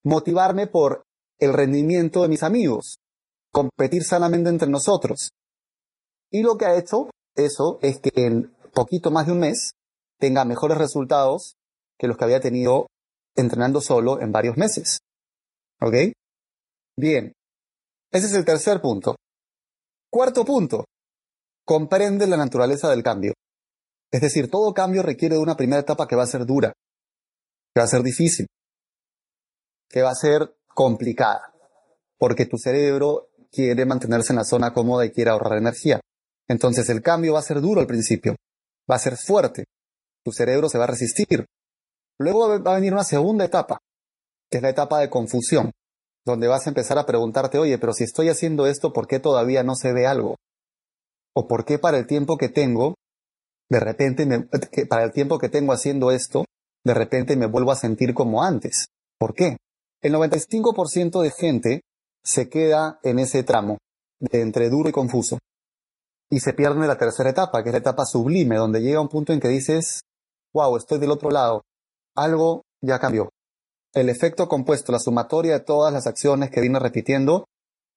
motivarme 0.04 0.68
por 0.68 1.04
el 1.40 1.54
rendimiento 1.54 2.22
de 2.22 2.28
mis 2.28 2.44
amigos, 2.44 2.98
competir 3.52 4.04
sanamente 4.04 4.50
entre 4.50 4.70
nosotros. 4.70 5.30
Y 6.30 6.42
lo 6.42 6.58
que 6.58 6.66
ha 6.66 6.76
hecho 6.76 7.10
eso 7.36 7.80
es 7.82 8.00
que 8.00 8.12
en 8.16 8.54
poquito 8.74 9.12
más 9.12 9.28
de 9.28 9.32
un 9.32 9.40
mes 9.40 9.72
tenga 10.20 10.46
mejores 10.46 10.78
resultados 10.78 11.56
que 11.98 12.08
los 12.08 12.18
que 12.18 12.26
había 12.26 12.40
tenido 12.40 12.88
entrenando 13.36 13.82
solo 13.82 14.22
en 14.22 14.32
varios 14.32 14.58
meses. 14.58 15.00
¿Ok? 15.80 16.14
Bien. 16.98 17.34
Ese 18.14 18.28
es 18.28 18.34
el 18.34 18.46
tercer 18.46 18.80
punto. 18.80 19.16
Cuarto 20.10 20.46
punto. 20.46 20.86
Comprende 21.66 22.28
la 22.28 22.38
naturaleza 22.38 22.90
del 22.90 23.04
cambio. 23.04 23.34
Es 24.12 24.22
decir, 24.22 24.50
todo 24.50 24.74
cambio 24.74 25.02
requiere 25.02 25.36
de 25.36 25.42
una 25.42 25.58
primera 25.58 25.82
etapa 25.82 26.08
que 26.08 26.16
va 26.16 26.24
a 26.24 26.28
ser 26.28 26.46
dura, 26.46 26.72
que 27.74 27.80
va 27.82 27.86
a 27.86 27.90
ser 27.90 28.04
difícil, 28.04 28.46
que 29.90 30.04
va 30.04 30.12
a 30.12 30.16
ser 30.16 30.56
complicada, 30.68 31.52
porque 32.20 32.46
tu 32.46 32.58
cerebro 32.58 33.30
quiere 33.52 33.86
mantenerse 33.86 34.32
en 34.32 34.38
la 34.38 34.44
zona 34.44 34.72
cómoda 34.72 35.06
y 35.06 35.12
quiere 35.12 35.32
ahorrar 35.32 35.58
energía. 35.58 36.00
Entonces 36.48 36.88
el 36.90 37.02
cambio 37.02 37.34
va 37.34 37.40
a 37.40 37.44
ser 37.44 37.60
duro 37.60 37.82
al 37.82 37.88
principio, 37.88 38.36
va 38.90 38.96
a 38.96 39.00
ser 39.00 39.18
fuerte, 39.18 39.66
tu 40.24 40.32
cerebro 40.32 40.70
se 40.70 40.78
va 40.78 40.84
a 40.84 40.88
resistir, 40.88 41.48
Luego 42.20 42.62
va 42.62 42.72
a 42.72 42.76
venir 42.76 42.94
una 42.94 43.04
segunda 43.04 43.44
etapa, 43.44 43.80
que 44.50 44.58
es 44.58 44.64
la 44.64 44.70
etapa 44.70 45.00
de 45.00 45.10
confusión, 45.10 45.72
donde 46.26 46.48
vas 46.48 46.66
a 46.66 46.70
empezar 46.70 46.98
a 46.98 47.06
preguntarte, 47.06 47.58
oye, 47.58 47.78
pero 47.78 47.94
si 47.94 48.04
estoy 48.04 48.30
haciendo 48.30 48.68
esto, 48.68 48.94
¿por 48.94 49.08
qué 49.08 49.20
todavía 49.20 49.64
no 49.64 49.76
se 49.76 49.94
ve 49.94 50.08
algo? 50.08 50.36
¿O 51.36 51.48
por 51.48 51.66
qué 51.66 51.80
para 51.80 51.98
el 51.98 52.08
tiempo 52.08 52.38
que 52.38 52.50
tengo, 52.50 52.96
de 53.70 53.80
repente, 53.80 54.26
me, 54.26 54.48
para 54.88 55.04
el 55.04 55.12
tiempo 55.12 55.40
que 55.40 55.50
tengo 55.50 55.74
haciendo 55.74 56.12
esto, 56.12 56.46
de 56.86 56.94
repente 56.94 57.36
me 57.36 57.48
vuelvo 57.48 57.72
a 57.72 57.76
sentir 57.76 58.14
como 58.14 58.44
antes? 58.44 58.86
¿Por 59.20 59.34
qué? 59.34 59.58
El 60.02 60.14
95% 60.14 61.22
de 61.22 61.32
gente 61.32 61.82
se 62.24 62.50
queda 62.50 63.00
en 63.04 63.20
ese 63.20 63.44
tramo, 63.44 63.78
de 64.20 64.42
entre 64.42 64.70
duro 64.70 64.90
y 64.90 64.92
confuso. 64.92 65.40
Y 66.30 66.40
se 66.40 66.54
pierde 66.54 66.88
la 66.88 66.98
tercera 66.98 67.30
etapa, 67.30 67.64
que 67.64 67.70
es 67.70 67.74
la 67.74 67.80
etapa 67.80 68.06
sublime, 68.06 68.56
donde 68.56 68.82
llega 68.82 69.02
un 69.02 69.10
punto 69.10 69.34
en 69.34 69.40
que 69.40 69.50
dices, 69.50 70.02
wow, 70.54 70.76
estoy 70.78 71.00
del 71.00 71.12
otro 71.12 71.30
lado, 71.30 71.62
algo 72.16 72.64
ya 72.82 73.00
cambió. 73.00 73.30
El 73.94 74.10
efecto 74.10 74.48
compuesto, 74.48 74.92
la 74.92 75.00
sumatoria 75.00 75.54
de 75.54 75.60
todas 75.60 75.94
las 75.94 76.08
acciones 76.08 76.50
que 76.50 76.62
vine 76.62 76.80
repitiendo, 76.80 77.46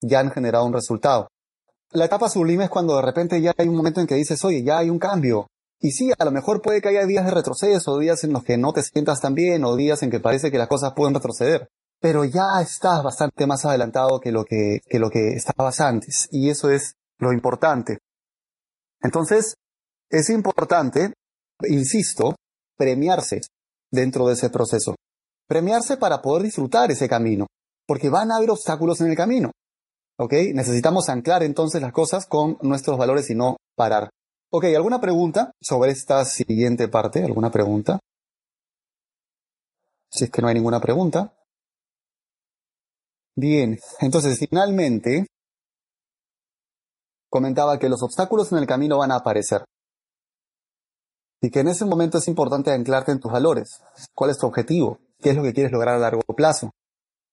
ya 0.02 0.20
han 0.20 0.30
generado 0.30 0.66
un 0.66 0.74
resultado. 0.74 1.28
La 1.92 2.04
etapa 2.04 2.28
sublime 2.28 2.64
es 2.64 2.70
cuando 2.70 2.96
de 2.96 3.02
repente 3.02 3.40
ya 3.40 3.54
hay 3.56 3.68
un 3.68 3.76
momento 3.76 4.00
en 4.00 4.06
que 4.06 4.14
dices, 4.14 4.44
oye, 4.44 4.62
ya 4.62 4.78
hay 4.78 4.90
un 4.90 4.98
cambio. 4.98 5.46
Y 5.80 5.92
sí, 5.92 6.10
a 6.18 6.24
lo 6.24 6.30
mejor 6.30 6.60
puede 6.60 6.82
que 6.82 6.88
haya 6.88 7.06
días 7.06 7.24
de 7.24 7.30
retroceso, 7.30 7.98
días 7.98 8.24
en 8.24 8.34
los 8.34 8.44
que 8.44 8.58
no 8.58 8.74
te 8.74 8.82
sientas 8.82 9.22
tan 9.22 9.34
bien, 9.34 9.64
o 9.64 9.74
días 9.74 10.02
en 10.02 10.10
que 10.10 10.20
parece 10.20 10.50
que 10.50 10.58
las 10.58 10.68
cosas 10.68 10.92
pueden 10.94 11.14
retroceder. 11.14 11.68
Pero 11.98 12.26
ya 12.26 12.60
estás 12.60 13.02
bastante 13.02 13.46
más 13.46 13.64
adelantado 13.64 14.20
que 14.20 14.32
lo 14.32 14.44
que, 14.44 14.80
que 14.86 14.98
lo 14.98 15.08
que 15.08 15.30
estabas 15.30 15.80
antes. 15.80 16.28
Y 16.30 16.50
eso 16.50 16.70
es 16.70 16.94
lo 17.18 17.32
importante. 17.32 17.98
Entonces, 19.00 19.54
es 20.10 20.28
importante, 20.28 21.14
insisto, 21.66 22.34
premiarse 22.76 23.40
dentro 23.90 24.26
de 24.26 24.34
ese 24.34 24.50
proceso. 24.50 24.94
Premiarse 25.48 25.96
para 25.96 26.20
poder 26.20 26.42
disfrutar 26.42 26.90
ese 26.90 27.08
camino, 27.08 27.46
porque 27.86 28.08
van 28.08 28.30
a 28.30 28.36
haber 28.36 28.50
obstáculos 28.50 29.00
en 29.00 29.10
el 29.10 29.16
camino. 29.16 29.52
¿Ok? 30.18 30.32
Necesitamos 30.54 31.08
anclar 31.08 31.42
entonces 31.42 31.82
las 31.82 31.92
cosas 31.92 32.26
con 32.26 32.58
nuestros 32.62 32.96
valores 32.98 33.28
y 33.30 33.34
no 33.34 33.56
parar. 33.76 34.10
Ok, 34.50 34.64
¿alguna 34.76 35.00
pregunta 35.00 35.52
sobre 35.60 35.90
esta 35.90 36.24
siguiente 36.24 36.88
parte? 36.88 37.22
¿Alguna 37.22 37.50
pregunta? 37.50 37.98
Si 40.10 40.24
es 40.24 40.30
que 40.30 40.40
no 40.40 40.48
hay 40.48 40.54
ninguna 40.54 40.80
pregunta. 40.80 41.34
Bien, 43.36 43.78
entonces 44.00 44.38
finalmente 44.38 45.26
comentaba 47.30 47.78
que 47.78 47.88
los 47.88 48.02
obstáculos 48.02 48.50
en 48.52 48.58
el 48.58 48.66
camino 48.66 48.98
van 48.98 49.10
a 49.12 49.16
aparecer 49.16 49.64
y 51.42 51.50
que 51.50 51.60
en 51.60 51.68
ese 51.68 51.84
momento 51.84 52.18
es 52.18 52.28
importante 52.28 52.72
anclarte 52.72 53.12
en 53.12 53.20
tus 53.20 53.30
valores. 53.30 53.82
¿Cuál 54.14 54.30
es 54.30 54.38
tu 54.38 54.46
objetivo? 54.46 54.98
¿Qué 55.20 55.30
es 55.30 55.36
lo 55.36 55.42
que 55.42 55.52
quieres 55.52 55.72
lograr 55.72 55.96
a 55.96 55.98
largo 55.98 56.22
plazo? 56.34 56.70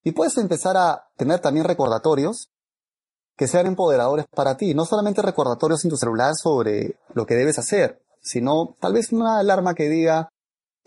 Y 0.03 0.11
puedes 0.11 0.37
empezar 0.37 0.77
a 0.77 1.07
tener 1.17 1.39
también 1.39 1.65
recordatorios 1.65 2.49
que 3.35 3.47
sean 3.47 3.67
empoderadores 3.67 4.25
para 4.27 4.57
ti, 4.57 4.73
no 4.73 4.85
solamente 4.85 5.21
recordatorios 5.21 5.83
en 5.83 5.89
tu 5.89 5.97
celular 5.97 6.35
sobre 6.35 6.97
lo 7.13 7.25
que 7.25 7.35
debes 7.35 7.57
hacer, 7.57 8.01
sino 8.21 8.75
tal 8.79 8.93
vez 8.93 9.11
una 9.11 9.39
alarma 9.39 9.73
que 9.73 9.89
diga, 9.89 10.29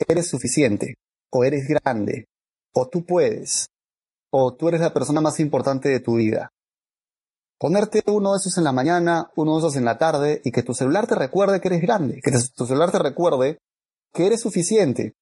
eres 0.08 0.28
suficiente, 0.28 0.94
o 1.30 1.44
eres 1.44 1.66
grande, 1.66 2.26
o 2.72 2.88
tú 2.88 3.04
puedes, 3.04 3.68
o 4.30 4.54
tú 4.54 4.68
eres 4.68 4.80
la 4.80 4.92
persona 4.92 5.20
más 5.20 5.40
importante 5.40 5.88
de 5.88 6.00
tu 6.00 6.16
vida. 6.16 6.50
Ponerte 7.58 8.02
uno 8.06 8.32
de 8.32 8.38
esos 8.38 8.58
en 8.58 8.64
la 8.64 8.72
mañana, 8.72 9.30
uno 9.34 9.54
de 9.54 9.58
esos 9.60 9.76
en 9.76 9.86
la 9.86 9.96
tarde 9.96 10.42
y 10.44 10.52
que 10.52 10.62
tu 10.62 10.74
celular 10.74 11.06
te 11.06 11.14
recuerde 11.14 11.60
que 11.60 11.68
eres 11.68 11.80
grande, 11.80 12.20
que 12.22 12.30
tu 12.54 12.66
celular 12.66 12.92
te 12.92 12.98
recuerde 12.98 13.58
que 14.12 14.26
eres 14.26 14.42
suficiente, 14.42 15.14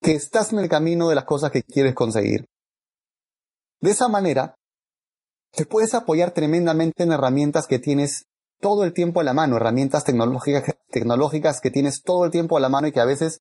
que 0.00 0.12
estás 0.12 0.52
en 0.52 0.58
el 0.60 0.68
camino 0.68 1.08
de 1.08 1.14
las 1.14 1.24
cosas 1.24 1.50
que 1.50 1.62
quieres 1.62 1.94
conseguir. 1.94 2.46
De 3.80 3.90
esa 3.90 4.08
manera, 4.08 4.54
te 5.52 5.66
puedes 5.66 5.94
apoyar 5.94 6.32
tremendamente 6.32 7.02
en 7.02 7.12
herramientas 7.12 7.66
que 7.66 7.78
tienes 7.78 8.26
todo 8.60 8.84
el 8.84 8.92
tiempo 8.92 9.20
a 9.20 9.24
la 9.24 9.32
mano, 9.32 9.56
herramientas 9.56 10.04
tecnológicas, 10.04 10.64
tecnológicas 10.90 11.60
que 11.60 11.70
tienes 11.70 12.02
todo 12.02 12.24
el 12.24 12.30
tiempo 12.30 12.56
a 12.56 12.60
la 12.60 12.68
mano 12.68 12.88
y 12.88 12.92
que 12.92 13.00
a 13.00 13.04
veces 13.04 13.40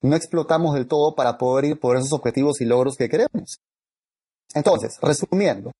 no 0.00 0.16
explotamos 0.16 0.74
del 0.74 0.88
todo 0.88 1.14
para 1.14 1.38
poder 1.38 1.64
ir 1.64 1.80
por 1.80 1.96
esos 1.96 2.12
objetivos 2.12 2.60
y 2.60 2.64
logros 2.64 2.96
que 2.96 3.08
queremos. 3.08 3.58
Entonces, 4.54 4.98
resumiendo, 5.00 5.70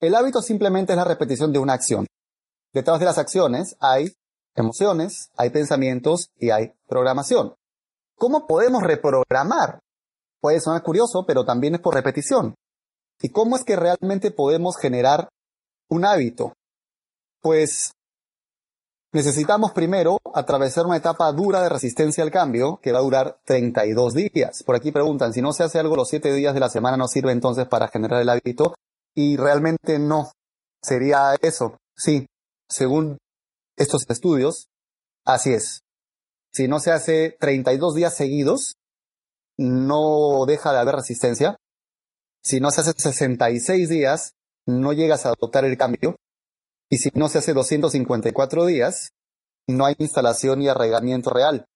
el 0.00 0.14
hábito 0.14 0.40
simplemente 0.40 0.94
es 0.94 0.96
la 0.96 1.04
repetición 1.04 1.52
de 1.52 1.58
una 1.58 1.74
acción. 1.74 2.06
Detrás 2.72 2.98
de 2.98 3.04
las 3.04 3.18
acciones 3.18 3.76
hay 3.80 4.12
emociones, 4.54 5.30
hay 5.36 5.50
pensamientos 5.50 6.30
y 6.36 6.50
hay 6.50 6.72
programación. 6.88 7.54
¿Cómo 8.20 8.46
podemos 8.46 8.82
reprogramar? 8.82 9.80
Puede 10.42 10.60
sonar 10.60 10.82
curioso, 10.82 11.24
pero 11.26 11.46
también 11.46 11.76
es 11.76 11.80
por 11.80 11.94
repetición. 11.94 12.54
¿Y 13.18 13.30
cómo 13.30 13.56
es 13.56 13.64
que 13.64 13.76
realmente 13.76 14.30
podemos 14.30 14.76
generar 14.76 15.30
un 15.88 16.04
hábito? 16.04 16.52
Pues 17.40 17.92
necesitamos 19.14 19.72
primero 19.72 20.18
atravesar 20.34 20.84
una 20.84 20.98
etapa 20.98 21.32
dura 21.32 21.62
de 21.62 21.70
resistencia 21.70 22.22
al 22.22 22.30
cambio 22.30 22.78
que 22.82 22.92
va 22.92 22.98
a 22.98 23.02
durar 23.02 23.40
32 23.46 24.12
días. 24.12 24.64
Por 24.64 24.76
aquí 24.76 24.92
preguntan, 24.92 25.32
si 25.32 25.40
no 25.40 25.54
se 25.54 25.64
hace 25.64 25.78
algo 25.78 25.96
los 25.96 26.10
7 26.10 26.30
días 26.34 26.52
de 26.52 26.60
la 26.60 26.68
semana, 26.68 26.98
¿no 26.98 27.08
sirve 27.08 27.32
entonces 27.32 27.66
para 27.68 27.88
generar 27.88 28.20
el 28.20 28.28
hábito? 28.28 28.74
Y 29.14 29.38
realmente 29.38 29.98
no. 29.98 30.30
Sería 30.82 31.36
eso. 31.40 31.78
Sí, 31.96 32.26
según 32.68 33.16
estos 33.78 34.04
estudios, 34.10 34.66
así 35.24 35.54
es. 35.54 35.80
Si 36.52 36.68
no 36.68 36.80
se 36.80 36.90
hace 36.90 37.36
32 37.38 37.94
días 37.94 38.14
seguidos, 38.16 38.74
no 39.56 40.44
deja 40.46 40.72
de 40.72 40.78
haber 40.78 40.96
resistencia. 40.96 41.56
Si 42.42 42.60
no 42.60 42.70
se 42.70 42.80
hace 42.80 42.92
66 42.96 43.88
días, 43.88 44.32
no 44.66 44.92
llegas 44.92 45.26
a 45.26 45.30
adoptar 45.30 45.64
el 45.64 45.76
cambio. 45.76 46.16
Y 46.88 46.98
si 46.98 47.10
no 47.14 47.28
se 47.28 47.38
hace 47.38 47.52
254 47.52 48.66
días, 48.66 49.10
no 49.68 49.84
hay 49.84 49.94
instalación 49.98 50.62
y 50.62 50.68
arraigamiento 50.68 51.30
real. 51.30 51.66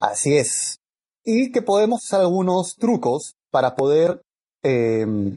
Así 0.00 0.36
es. 0.36 0.76
Y 1.24 1.52
que 1.52 1.62
podemos 1.62 2.02
usar 2.04 2.20
algunos 2.20 2.74
trucos 2.76 3.34
para 3.50 3.76
poder 3.76 4.22
em, 4.62 5.36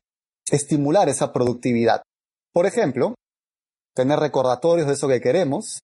estimular 0.50 1.10
esa 1.10 1.32
productividad. 1.32 2.02
Por 2.54 2.66
ejemplo, 2.66 3.16
tener 3.94 4.20
recordatorios 4.20 4.88
de 4.88 4.94
eso 4.94 5.08
que 5.08 5.22
queremos, 5.22 5.82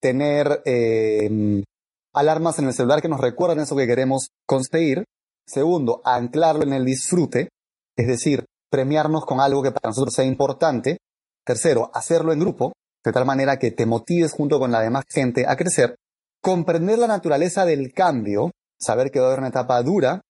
tener 0.00 0.62
em, 0.64 1.64
alarmas 2.12 2.58
en 2.58 2.66
el 2.66 2.74
celular 2.74 3.02
que 3.02 3.08
nos 3.08 3.20
recuerdan 3.20 3.60
eso 3.60 3.76
que 3.76 3.86
queremos 3.86 4.28
conseguir. 4.46 5.04
Segundo, 5.46 6.00
anclarlo 6.04 6.62
en 6.62 6.72
el 6.72 6.84
disfrute, 6.84 7.48
es 7.96 8.06
decir, 8.06 8.44
premiarnos 8.70 9.26
con 9.26 9.40
algo 9.40 9.62
que 9.62 9.72
para 9.72 9.90
nosotros 9.90 10.14
sea 10.14 10.24
importante. 10.24 10.98
Tercero, 11.44 11.90
hacerlo 11.92 12.32
en 12.32 12.40
grupo, 12.40 12.72
de 13.04 13.12
tal 13.12 13.26
manera 13.26 13.58
que 13.58 13.72
te 13.72 13.86
motives 13.86 14.32
junto 14.32 14.58
con 14.58 14.70
la 14.70 14.80
demás 14.80 15.04
gente 15.08 15.44
a 15.46 15.56
crecer. 15.56 15.96
Comprender 16.40 16.98
la 16.98 17.06
naturaleza 17.06 17.64
del 17.64 17.92
cambio, 17.92 18.50
saber 18.80 19.10
que 19.10 19.20
va 19.20 19.26
a 19.26 19.28
haber 19.28 19.40
una 19.40 19.48
etapa 19.48 19.82
dura, 19.82 20.20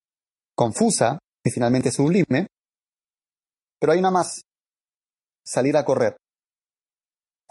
confusa 0.54 1.18
y 1.44 1.50
finalmente 1.50 1.90
sublime. 1.90 2.46
Pero 3.78 3.92
hay 3.92 3.98
una 3.98 4.10
más, 4.10 4.42
salir 5.44 5.76
a 5.76 5.84
correr. 5.84 6.16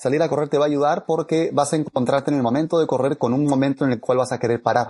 Salir 0.02 0.20
a 0.24 0.30
correr 0.30 0.50
te 0.50 0.58
va 0.58 0.66
a 0.66 0.68
ayudar 0.68 1.06
porque 1.06 1.52
vas 1.54 1.74
a 1.74 1.76
encontrarte 1.76 2.32
en 2.32 2.38
el 2.38 2.42
momento 2.42 2.80
de 2.80 2.88
correr 2.88 3.20
con 3.20 3.36
un 3.36 3.46
momento 3.46 3.86
en 3.86 3.92
el 3.92 4.00
cual 4.00 4.18
vas 4.18 4.32
a 4.32 4.40
querer 4.40 4.60
parar. 4.60 4.90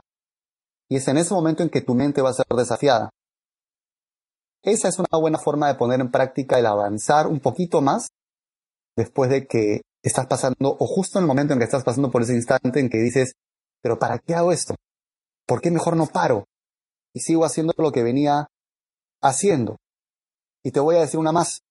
Y 0.90 0.96
es 0.96 1.08
en 1.10 1.18
ese 1.18 1.34
momento 1.34 1.64
en 1.64 1.70
que 1.70 1.82
tu 1.82 1.96
mente 1.96 2.22
va 2.22 2.30
a 2.30 2.34
ser 2.34 2.46
desafiada. 2.56 3.10
Esa 4.64 4.88
es 4.88 4.98
una 5.00 5.20
buena 5.20 5.38
forma 5.38 5.68
de 5.68 5.76
poner 5.76 6.00
en 6.00 6.12
práctica 6.12 6.58
el 6.58 6.66
avanzar 6.66 7.28
un 7.28 7.42
poquito 7.42 7.82
más 7.82 8.08
después 8.96 9.30
de 9.30 9.48
que 9.48 9.82
estás 10.02 10.28
pasando, 10.28 10.78
o 10.80 10.88
justo 10.88 11.20
en 11.20 11.24
el 11.24 11.28
momento 11.28 11.52
en 11.52 11.60
que 11.60 11.66
estás 11.66 11.84
pasando 11.84 12.10
por 12.10 12.22
ese 12.22 12.34
instante 12.34 12.80
en 12.80 12.90
que 12.90 13.00
dices, 13.00 13.34
pero 13.82 14.00
¿para 14.00 14.18
qué 14.18 14.34
hago 14.34 14.54
esto? 14.54 14.76
¿Por 15.46 15.60
qué 15.60 15.72
mejor 15.72 15.98
no 15.98 16.08
paro? 16.08 16.46
Y 17.14 17.20
sigo 17.20 17.44
haciendo 17.44 17.74
lo 17.76 17.92
que 17.92 18.04
venía 18.04 18.48
haciendo. 19.22 19.76
Y 20.64 20.72
te 20.72 20.80
voy 20.80 20.96
a 20.96 21.02
decir 21.02 21.20
una 21.20 21.34
más, 21.34 21.64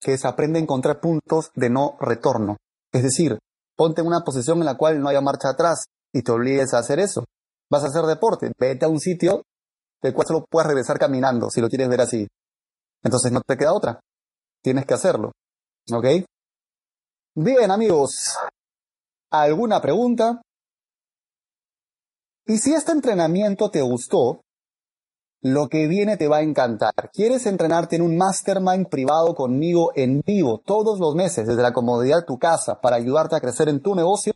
que 0.00 0.14
es 0.14 0.24
aprende 0.24 0.58
a 0.58 0.62
encontrar 0.62 0.98
puntos 0.98 1.52
de 1.54 1.70
no 1.70 1.96
retorno. 2.00 2.56
Es 2.92 3.02
decir, 3.02 3.38
ponte 3.76 4.00
en 4.00 4.06
una 4.06 4.20
posición 4.20 4.58
en 4.58 4.66
la 4.66 4.76
cual 4.76 5.00
no 5.00 5.08
haya 5.08 5.20
marcha 5.20 5.50
atrás 5.50 5.84
y 6.12 6.22
te 6.22 6.32
obligues 6.32 6.74
a 6.74 6.78
hacer 6.78 6.98
eso. 6.98 7.24
Vas 7.70 7.84
a 7.84 7.86
hacer 7.86 8.04
deporte, 8.04 8.52
vete 8.58 8.84
a 8.84 8.88
un 8.88 8.98
sitio 8.98 9.42
del 10.02 10.14
cual 10.14 10.26
solo 10.26 10.44
puedes 10.50 10.66
regresar 10.66 10.98
caminando, 10.98 11.50
si 11.50 11.60
lo 11.60 11.68
quieres 11.68 11.88
ver 11.88 12.00
así. 12.00 12.26
Entonces 13.02 13.32
no 13.32 13.40
te 13.46 13.56
queda 13.56 13.72
otra. 13.72 14.00
Tienes 14.62 14.86
que 14.86 14.94
hacerlo. 14.94 15.32
¿Ok? 15.92 16.06
Bien, 17.36 17.70
amigos, 17.70 18.36
¿alguna 19.30 19.80
pregunta? 19.80 20.42
Y 22.46 22.58
si 22.58 22.74
este 22.74 22.92
entrenamiento 22.92 23.70
te 23.70 23.80
gustó, 23.80 24.40
lo 25.42 25.68
que 25.68 25.86
viene 25.86 26.16
te 26.16 26.28
va 26.28 26.38
a 26.38 26.42
encantar. 26.42 26.92
¿Quieres 27.12 27.46
entrenarte 27.46 27.96
en 27.96 28.02
un 28.02 28.16
mastermind 28.16 28.88
privado 28.88 29.34
conmigo 29.34 29.92
en 29.94 30.20
vivo 30.26 30.60
todos 30.64 30.98
los 31.00 31.14
meses 31.14 31.46
desde 31.46 31.62
la 31.62 31.72
comodidad 31.72 32.18
de 32.18 32.26
tu 32.26 32.38
casa 32.38 32.80
para 32.80 32.96
ayudarte 32.96 33.36
a 33.36 33.40
crecer 33.40 33.68
en 33.68 33.80
tu 33.80 33.94
negocio? 33.94 34.32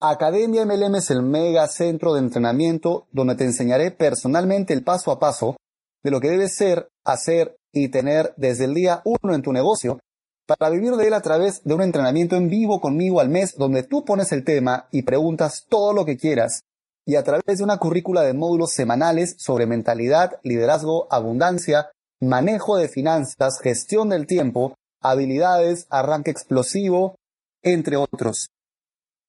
Academia 0.00 0.64
MLM 0.64 0.96
es 0.96 1.10
el 1.10 1.22
mega 1.22 1.66
centro 1.68 2.14
de 2.14 2.20
entrenamiento 2.20 3.06
donde 3.12 3.34
te 3.34 3.44
enseñaré 3.44 3.90
personalmente 3.90 4.72
el 4.72 4.84
paso 4.84 5.10
a 5.10 5.18
paso 5.18 5.56
de 6.02 6.10
lo 6.10 6.20
que 6.20 6.30
debes 6.30 6.54
ser, 6.54 6.88
hacer 7.04 7.56
y 7.72 7.88
tener 7.88 8.32
desde 8.36 8.64
el 8.64 8.74
día 8.74 9.02
uno 9.04 9.34
en 9.34 9.42
tu 9.42 9.52
negocio 9.52 9.98
para 10.46 10.70
vivir 10.70 10.92
de 10.92 11.08
él 11.08 11.14
a 11.14 11.20
través 11.20 11.62
de 11.64 11.74
un 11.74 11.82
entrenamiento 11.82 12.36
en 12.36 12.48
vivo 12.48 12.80
conmigo 12.80 13.20
al 13.20 13.28
mes 13.28 13.56
donde 13.56 13.82
tú 13.82 14.04
pones 14.04 14.32
el 14.32 14.44
tema 14.44 14.88
y 14.90 15.02
preguntas 15.02 15.66
todo 15.68 15.92
lo 15.92 16.04
que 16.04 16.16
quieras 16.16 16.62
y 17.08 17.16
a 17.16 17.24
través 17.24 17.56
de 17.56 17.64
una 17.64 17.78
currícula 17.78 18.20
de 18.20 18.34
módulos 18.34 18.72
semanales 18.72 19.34
sobre 19.38 19.66
mentalidad, 19.66 20.38
liderazgo, 20.42 21.08
abundancia, 21.10 21.90
manejo 22.20 22.76
de 22.76 22.90
finanzas, 22.90 23.60
gestión 23.62 24.10
del 24.10 24.26
tiempo, 24.26 24.74
habilidades, 25.00 25.86
arranque 25.88 26.30
explosivo, 26.30 27.16
entre 27.62 27.96
otros. 27.96 28.50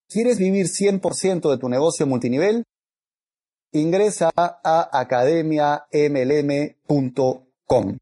¿Quieres 0.09 0.39
vivir 0.39 0.65
100% 0.65 1.49
de 1.49 1.57
tu 1.57 1.69
negocio 1.69 2.05
multinivel? 2.05 2.65
Ingresa 3.71 4.29
a 4.35 4.99
academiamlm.com. 4.99 7.97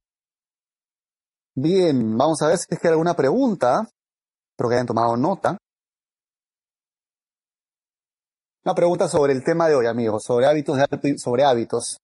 Bien, 1.53 2.17
vamos 2.17 2.41
a 2.41 2.47
ver 2.47 2.57
si 2.57 2.65
es 2.67 2.79
que 2.79 2.87
hay 2.87 2.93
alguna 2.93 3.15
pregunta. 3.15 3.87
Espero 4.53 4.69
que 4.69 4.75
hayan 4.75 4.87
tomado 4.87 5.15
nota. 5.15 5.55
Una 8.67 8.75
pregunta 8.75 9.08
sobre 9.08 9.32
el 9.32 9.45
tema 9.45 9.69
de 9.69 9.75
hoy, 9.75 9.86
amigos, 9.86 10.23
sobre 10.25 10.45
hábitos, 10.45 10.77
sobre 11.23 11.45
hábitos. 11.45 11.99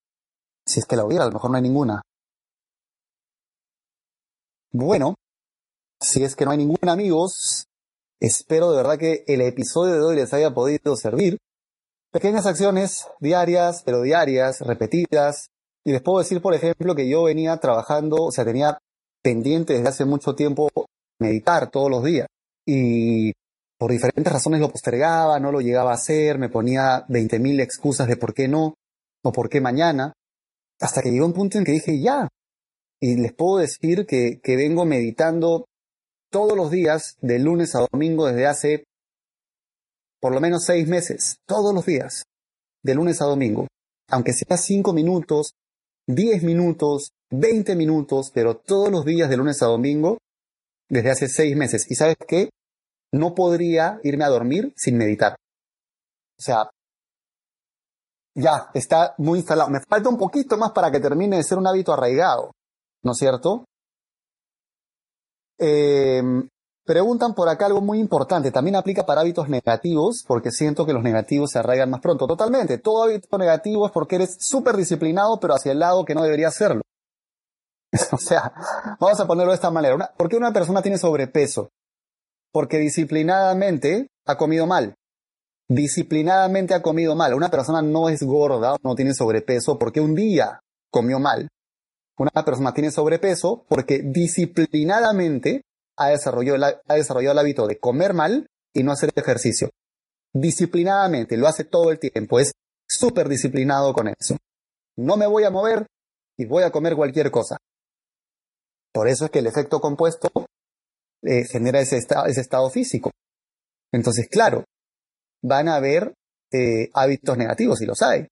Si 0.65 0.79
es 0.79 0.85
que 0.85 0.95
la 0.95 1.03
hubiera, 1.03 1.25
a 1.25 1.27
lo 1.27 1.33
mejor 1.33 1.51
no 1.51 1.57
hay 1.57 1.61
ninguna. 1.61 2.01
Bueno, 4.71 5.15
si 5.99 6.23
es 6.23 6.37
que 6.37 6.45
no 6.45 6.51
hay 6.51 6.59
ninguna, 6.59 6.93
amigos, 6.93 7.65
espero 8.17 8.71
de 8.71 8.77
verdad 8.77 8.97
que 8.97 9.25
el 9.27 9.41
episodio 9.41 9.95
de 9.95 10.03
hoy 10.03 10.15
les 10.15 10.33
haya 10.33 10.53
podido 10.53 10.95
servir. 10.95 11.37
Pequeñas 12.13 12.45
acciones 12.45 13.09
diarias, 13.19 13.83
pero 13.83 14.01
diarias, 14.01 14.61
repetidas. 14.61 15.47
Y 15.83 15.91
les 15.91 16.01
puedo 16.01 16.19
decir, 16.19 16.41
por 16.41 16.53
ejemplo, 16.53 16.95
que 16.95 17.09
yo 17.09 17.23
venía 17.23 17.57
trabajando, 17.57 18.23
o 18.23 18.31
sea, 18.31 18.45
tenía 18.45 18.77
pendiente 19.21 19.73
desde 19.73 19.89
hace 19.89 20.05
mucho 20.05 20.33
tiempo 20.33 20.69
meditar 21.19 21.69
todos 21.69 21.91
los 21.91 22.05
días. 22.05 22.27
Y 22.65 23.33
por 23.83 23.91
diferentes 23.91 24.31
razones 24.31 24.61
lo 24.61 24.71
postergaba, 24.71 25.41
no 25.41 25.51
lo 25.51 25.59
llegaba 25.59 25.91
a 25.91 25.95
hacer, 25.95 26.37
me 26.39 26.47
ponía 26.47 27.05
20.000 27.07 27.59
excusas 27.59 28.07
de 28.07 28.15
por 28.15 28.33
qué 28.33 28.47
no, 28.47 28.75
o 29.25 29.33
por 29.33 29.49
qué 29.49 29.59
mañana, 29.59 30.13
hasta 30.79 31.01
que 31.01 31.11
llegó 31.11 31.25
un 31.25 31.33
punto 31.33 31.57
en 31.57 31.65
que 31.65 31.73
dije 31.73 31.99
ya. 31.99 32.29
Y 33.01 33.17
les 33.17 33.33
puedo 33.33 33.57
decir 33.57 34.05
que, 34.05 34.39
que 34.41 34.55
vengo 34.55 34.85
meditando 34.85 35.65
todos 36.31 36.55
los 36.55 36.71
días, 36.71 37.17
de 37.19 37.39
lunes 37.39 37.75
a 37.75 37.85
domingo, 37.91 38.25
desde 38.25 38.47
hace 38.47 38.83
por 40.21 40.33
lo 40.33 40.39
menos 40.39 40.63
seis 40.63 40.87
meses, 40.87 41.35
todos 41.45 41.75
los 41.75 41.85
días, 41.85 42.23
de 42.83 42.95
lunes 42.95 43.21
a 43.21 43.25
domingo. 43.25 43.67
Aunque 44.09 44.31
sea 44.31 44.55
cinco 44.55 44.93
minutos, 44.93 45.55
diez 46.07 46.41
minutos, 46.41 47.11
20 47.31 47.75
minutos, 47.75 48.31
pero 48.33 48.55
todos 48.55 48.89
los 48.89 49.03
días 49.03 49.29
de 49.29 49.35
lunes 49.35 49.61
a 49.61 49.65
domingo 49.65 50.19
desde 50.87 51.09
hace 51.09 51.27
seis 51.27 51.57
meses. 51.57 51.91
¿Y 51.91 51.95
sabes 51.95 52.15
qué? 52.25 52.49
No 53.13 53.35
podría 53.35 53.99
irme 54.03 54.25
a 54.25 54.29
dormir 54.29 54.73
sin 54.75 54.97
meditar. 54.97 55.35
O 56.37 56.41
sea, 56.41 56.69
ya, 58.35 58.71
está 58.73 59.13
muy 59.19 59.39
instalado. 59.39 59.69
Me 59.69 59.79
falta 59.81 60.09
un 60.09 60.17
poquito 60.17 60.57
más 60.57 60.71
para 60.71 60.91
que 60.91 60.99
termine 60.99 61.37
de 61.37 61.43
ser 61.43 61.59
un 61.59 61.67
hábito 61.67 61.93
arraigado, 61.93 62.51
¿no 63.03 63.11
es 63.11 63.17
cierto? 63.17 63.65
Em, 65.59 66.49
preguntan 66.83 67.35
por 67.35 67.47
acá 67.47 67.67
algo 67.67 67.81
muy 67.81 67.99
importante. 67.99 68.51
También 68.51 68.75
aplica 68.75 69.05
para 69.05 69.21
hábitos 69.21 69.47
negativos, 69.47 70.23
porque 70.27 70.49
siento 70.49 70.85
que 70.85 70.93
los 70.93 71.03
negativos 71.03 71.51
se 71.51 71.59
arraigan 71.59 71.91
más 71.91 72.01
pronto. 72.01 72.25
Totalmente. 72.25 72.79
Todo 72.79 73.03
hábito 73.03 73.37
negativo 73.37 73.85
es 73.85 73.91
porque 73.91 74.15
eres 74.15 74.37
súper 74.39 74.75
disciplinado, 74.75 75.39
pero 75.39 75.53
hacia 75.53 75.71
el 75.71 75.79
lado 75.79 76.03
que 76.03 76.15
no 76.15 76.23
debería 76.23 76.49
serlo. 76.49 76.81
o 78.11 78.17
sea, 78.17 78.51
vamos 78.99 79.19
a 79.19 79.27
ponerlo 79.27 79.51
de 79.51 79.55
esta 79.55 79.69
manera. 79.69 80.11
¿Por 80.17 80.27
qué 80.27 80.35
una 80.35 80.51
persona 80.51 80.81
tiene 80.81 80.97
sobrepeso? 80.97 81.69
Porque 82.53 82.77
disciplinadamente 82.77 84.07
ha 84.25 84.37
comido 84.37 84.65
mal. 84.67 84.95
Disciplinadamente 85.67 86.73
ha 86.73 86.81
comido 86.81 87.15
mal. 87.15 87.33
Una 87.33 87.49
persona 87.49 87.81
no 87.81 88.09
es 88.09 88.21
gorda, 88.23 88.77
no 88.83 88.95
tiene 88.95 89.13
sobrepeso 89.13 89.77
porque 89.77 89.99
un 89.99 90.13
día 90.13 90.61
comió 90.91 91.19
mal. 91.19 91.49
Una 92.17 92.45
persona 92.45 92.73
tiene 92.73 92.91
sobrepeso 92.91 93.65
porque 93.67 94.03
disciplinadamente 94.03 95.63
ha 95.97 96.09
desarrollado, 96.09 96.81
ha 96.87 96.93
desarrollado 96.93 97.33
el 97.33 97.39
hábito 97.39 97.67
de 97.67 97.79
comer 97.79 98.13
mal 98.13 98.47
y 98.71 98.83
no 98.83 98.91
hacer 98.91 99.11
ejercicio. 99.15 99.71
Disciplinadamente, 100.31 101.37
lo 101.37 101.47
hace 101.47 101.63
todo 101.63 101.91
el 101.91 101.99
tiempo, 101.99 102.39
es 102.39 102.51
súper 102.87 103.29
disciplinado 103.29 103.93
con 103.93 104.07
eso. 104.07 104.37
No 104.95 105.17
me 105.17 105.25
voy 105.25 105.43
a 105.43 105.49
mover 105.49 105.87
y 106.37 106.45
voy 106.45 106.63
a 106.63 106.71
comer 106.71 106.95
cualquier 106.95 107.31
cosa. 107.31 107.57
Por 108.91 109.07
eso 109.07 109.25
es 109.25 109.31
que 109.31 109.39
el 109.39 109.47
efecto 109.47 109.81
compuesto 109.81 110.29
eh, 111.23 111.45
genera 111.45 111.79
ese, 111.79 111.97
ese 111.97 112.41
estado 112.41 112.69
físico. 112.69 113.11
Entonces, 113.91 114.27
claro, 114.29 114.65
van 115.41 115.67
a 115.67 115.75
haber 115.75 116.13
eh, 116.51 116.89
hábitos 116.93 117.37
negativos, 117.37 117.81
y 117.81 117.85
los 117.85 118.01
hay. 118.01 118.27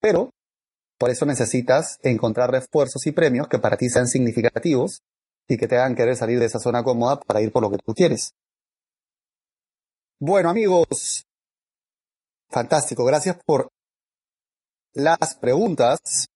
Pero, 0.00 0.30
por 0.98 1.10
eso 1.10 1.26
necesitas 1.26 1.98
encontrar 2.02 2.50
refuerzos 2.50 3.06
y 3.06 3.12
premios 3.12 3.48
que 3.48 3.58
para 3.58 3.76
ti 3.76 3.88
sean 3.88 4.08
significativos 4.08 5.00
y 5.48 5.56
que 5.56 5.68
te 5.68 5.76
hagan 5.76 5.94
querer 5.94 6.16
salir 6.16 6.38
de 6.38 6.46
esa 6.46 6.58
zona 6.58 6.82
cómoda 6.82 7.20
para 7.20 7.40
ir 7.40 7.52
por 7.52 7.62
lo 7.62 7.70
que 7.70 7.78
tú 7.78 7.94
quieres. 7.94 8.32
Bueno, 10.20 10.50
amigos, 10.50 11.24
fantástico. 12.48 13.04
Gracias 13.04 13.36
por 13.44 13.68
las 14.94 15.34
preguntas. 15.36 16.26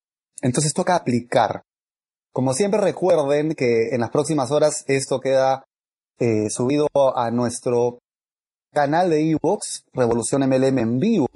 Entonces 0.41 0.73
toca 0.73 0.95
aplicar. 0.95 1.63
Como 2.33 2.53
siempre 2.53 2.79
recuerden 2.79 3.53
que 3.53 3.89
en 3.91 4.01
las 4.01 4.11
próximas 4.11 4.51
horas 4.51 4.83
esto 4.87 5.19
queda 5.19 5.65
eh, 6.19 6.49
subido 6.49 6.87
a 7.15 7.31
nuestro 7.31 7.99
canal 8.73 9.09
de 9.09 9.31
Evox, 9.31 9.85
Revolución 9.93 10.41
MLM 10.47 10.77
en 10.79 10.99
vivo. 10.99 11.27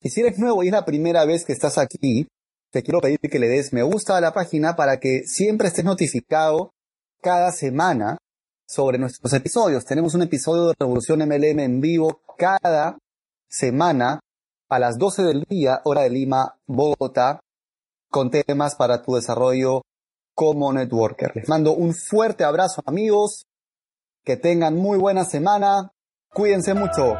Y 0.00 0.10
si 0.10 0.20
eres 0.20 0.38
nuevo 0.38 0.62
y 0.62 0.68
es 0.68 0.72
la 0.72 0.84
primera 0.84 1.24
vez 1.24 1.44
que 1.44 1.52
estás 1.52 1.78
aquí, 1.78 2.26
te 2.70 2.82
quiero 2.82 3.00
pedir 3.00 3.20
que 3.20 3.38
le 3.38 3.48
des 3.48 3.72
me 3.72 3.82
gusta 3.82 4.16
a 4.16 4.20
la 4.20 4.32
página 4.32 4.74
para 4.74 4.98
que 4.98 5.22
siempre 5.26 5.68
estés 5.68 5.84
notificado 5.84 6.70
cada 7.20 7.52
semana 7.52 8.18
sobre 8.66 8.98
nuestros 8.98 9.32
episodios. 9.32 9.84
Tenemos 9.84 10.14
un 10.14 10.22
episodio 10.22 10.68
de 10.68 10.74
Revolución 10.78 11.20
MLM 11.20 11.60
en 11.60 11.80
vivo 11.80 12.20
cada 12.38 12.98
semana 13.48 14.20
a 14.68 14.78
las 14.78 14.96
12 14.98 15.22
del 15.22 15.44
día, 15.48 15.82
hora 15.84 16.02
de 16.02 16.10
Lima, 16.10 16.56
Bogotá, 16.66 17.40
con 18.10 18.30
temas 18.30 18.74
para 18.74 19.02
tu 19.02 19.14
desarrollo 19.14 19.82
como 20.34 20.72
networker. 20.72 21.32
Les 21.34 21.48
mando 21.48 21.74
un 21.74 21.94
fuerte 21.94 22.44
abrazo 22.44 22.82
amigos, 22.86 23.46
que 24.24 24.36
tengan 24.36 24.76
muy 24.76 24.98
buena 24.98 25.24
semana, 25.24 25.92
cuídense 26.32 26.74
mucho. 26.74 27.16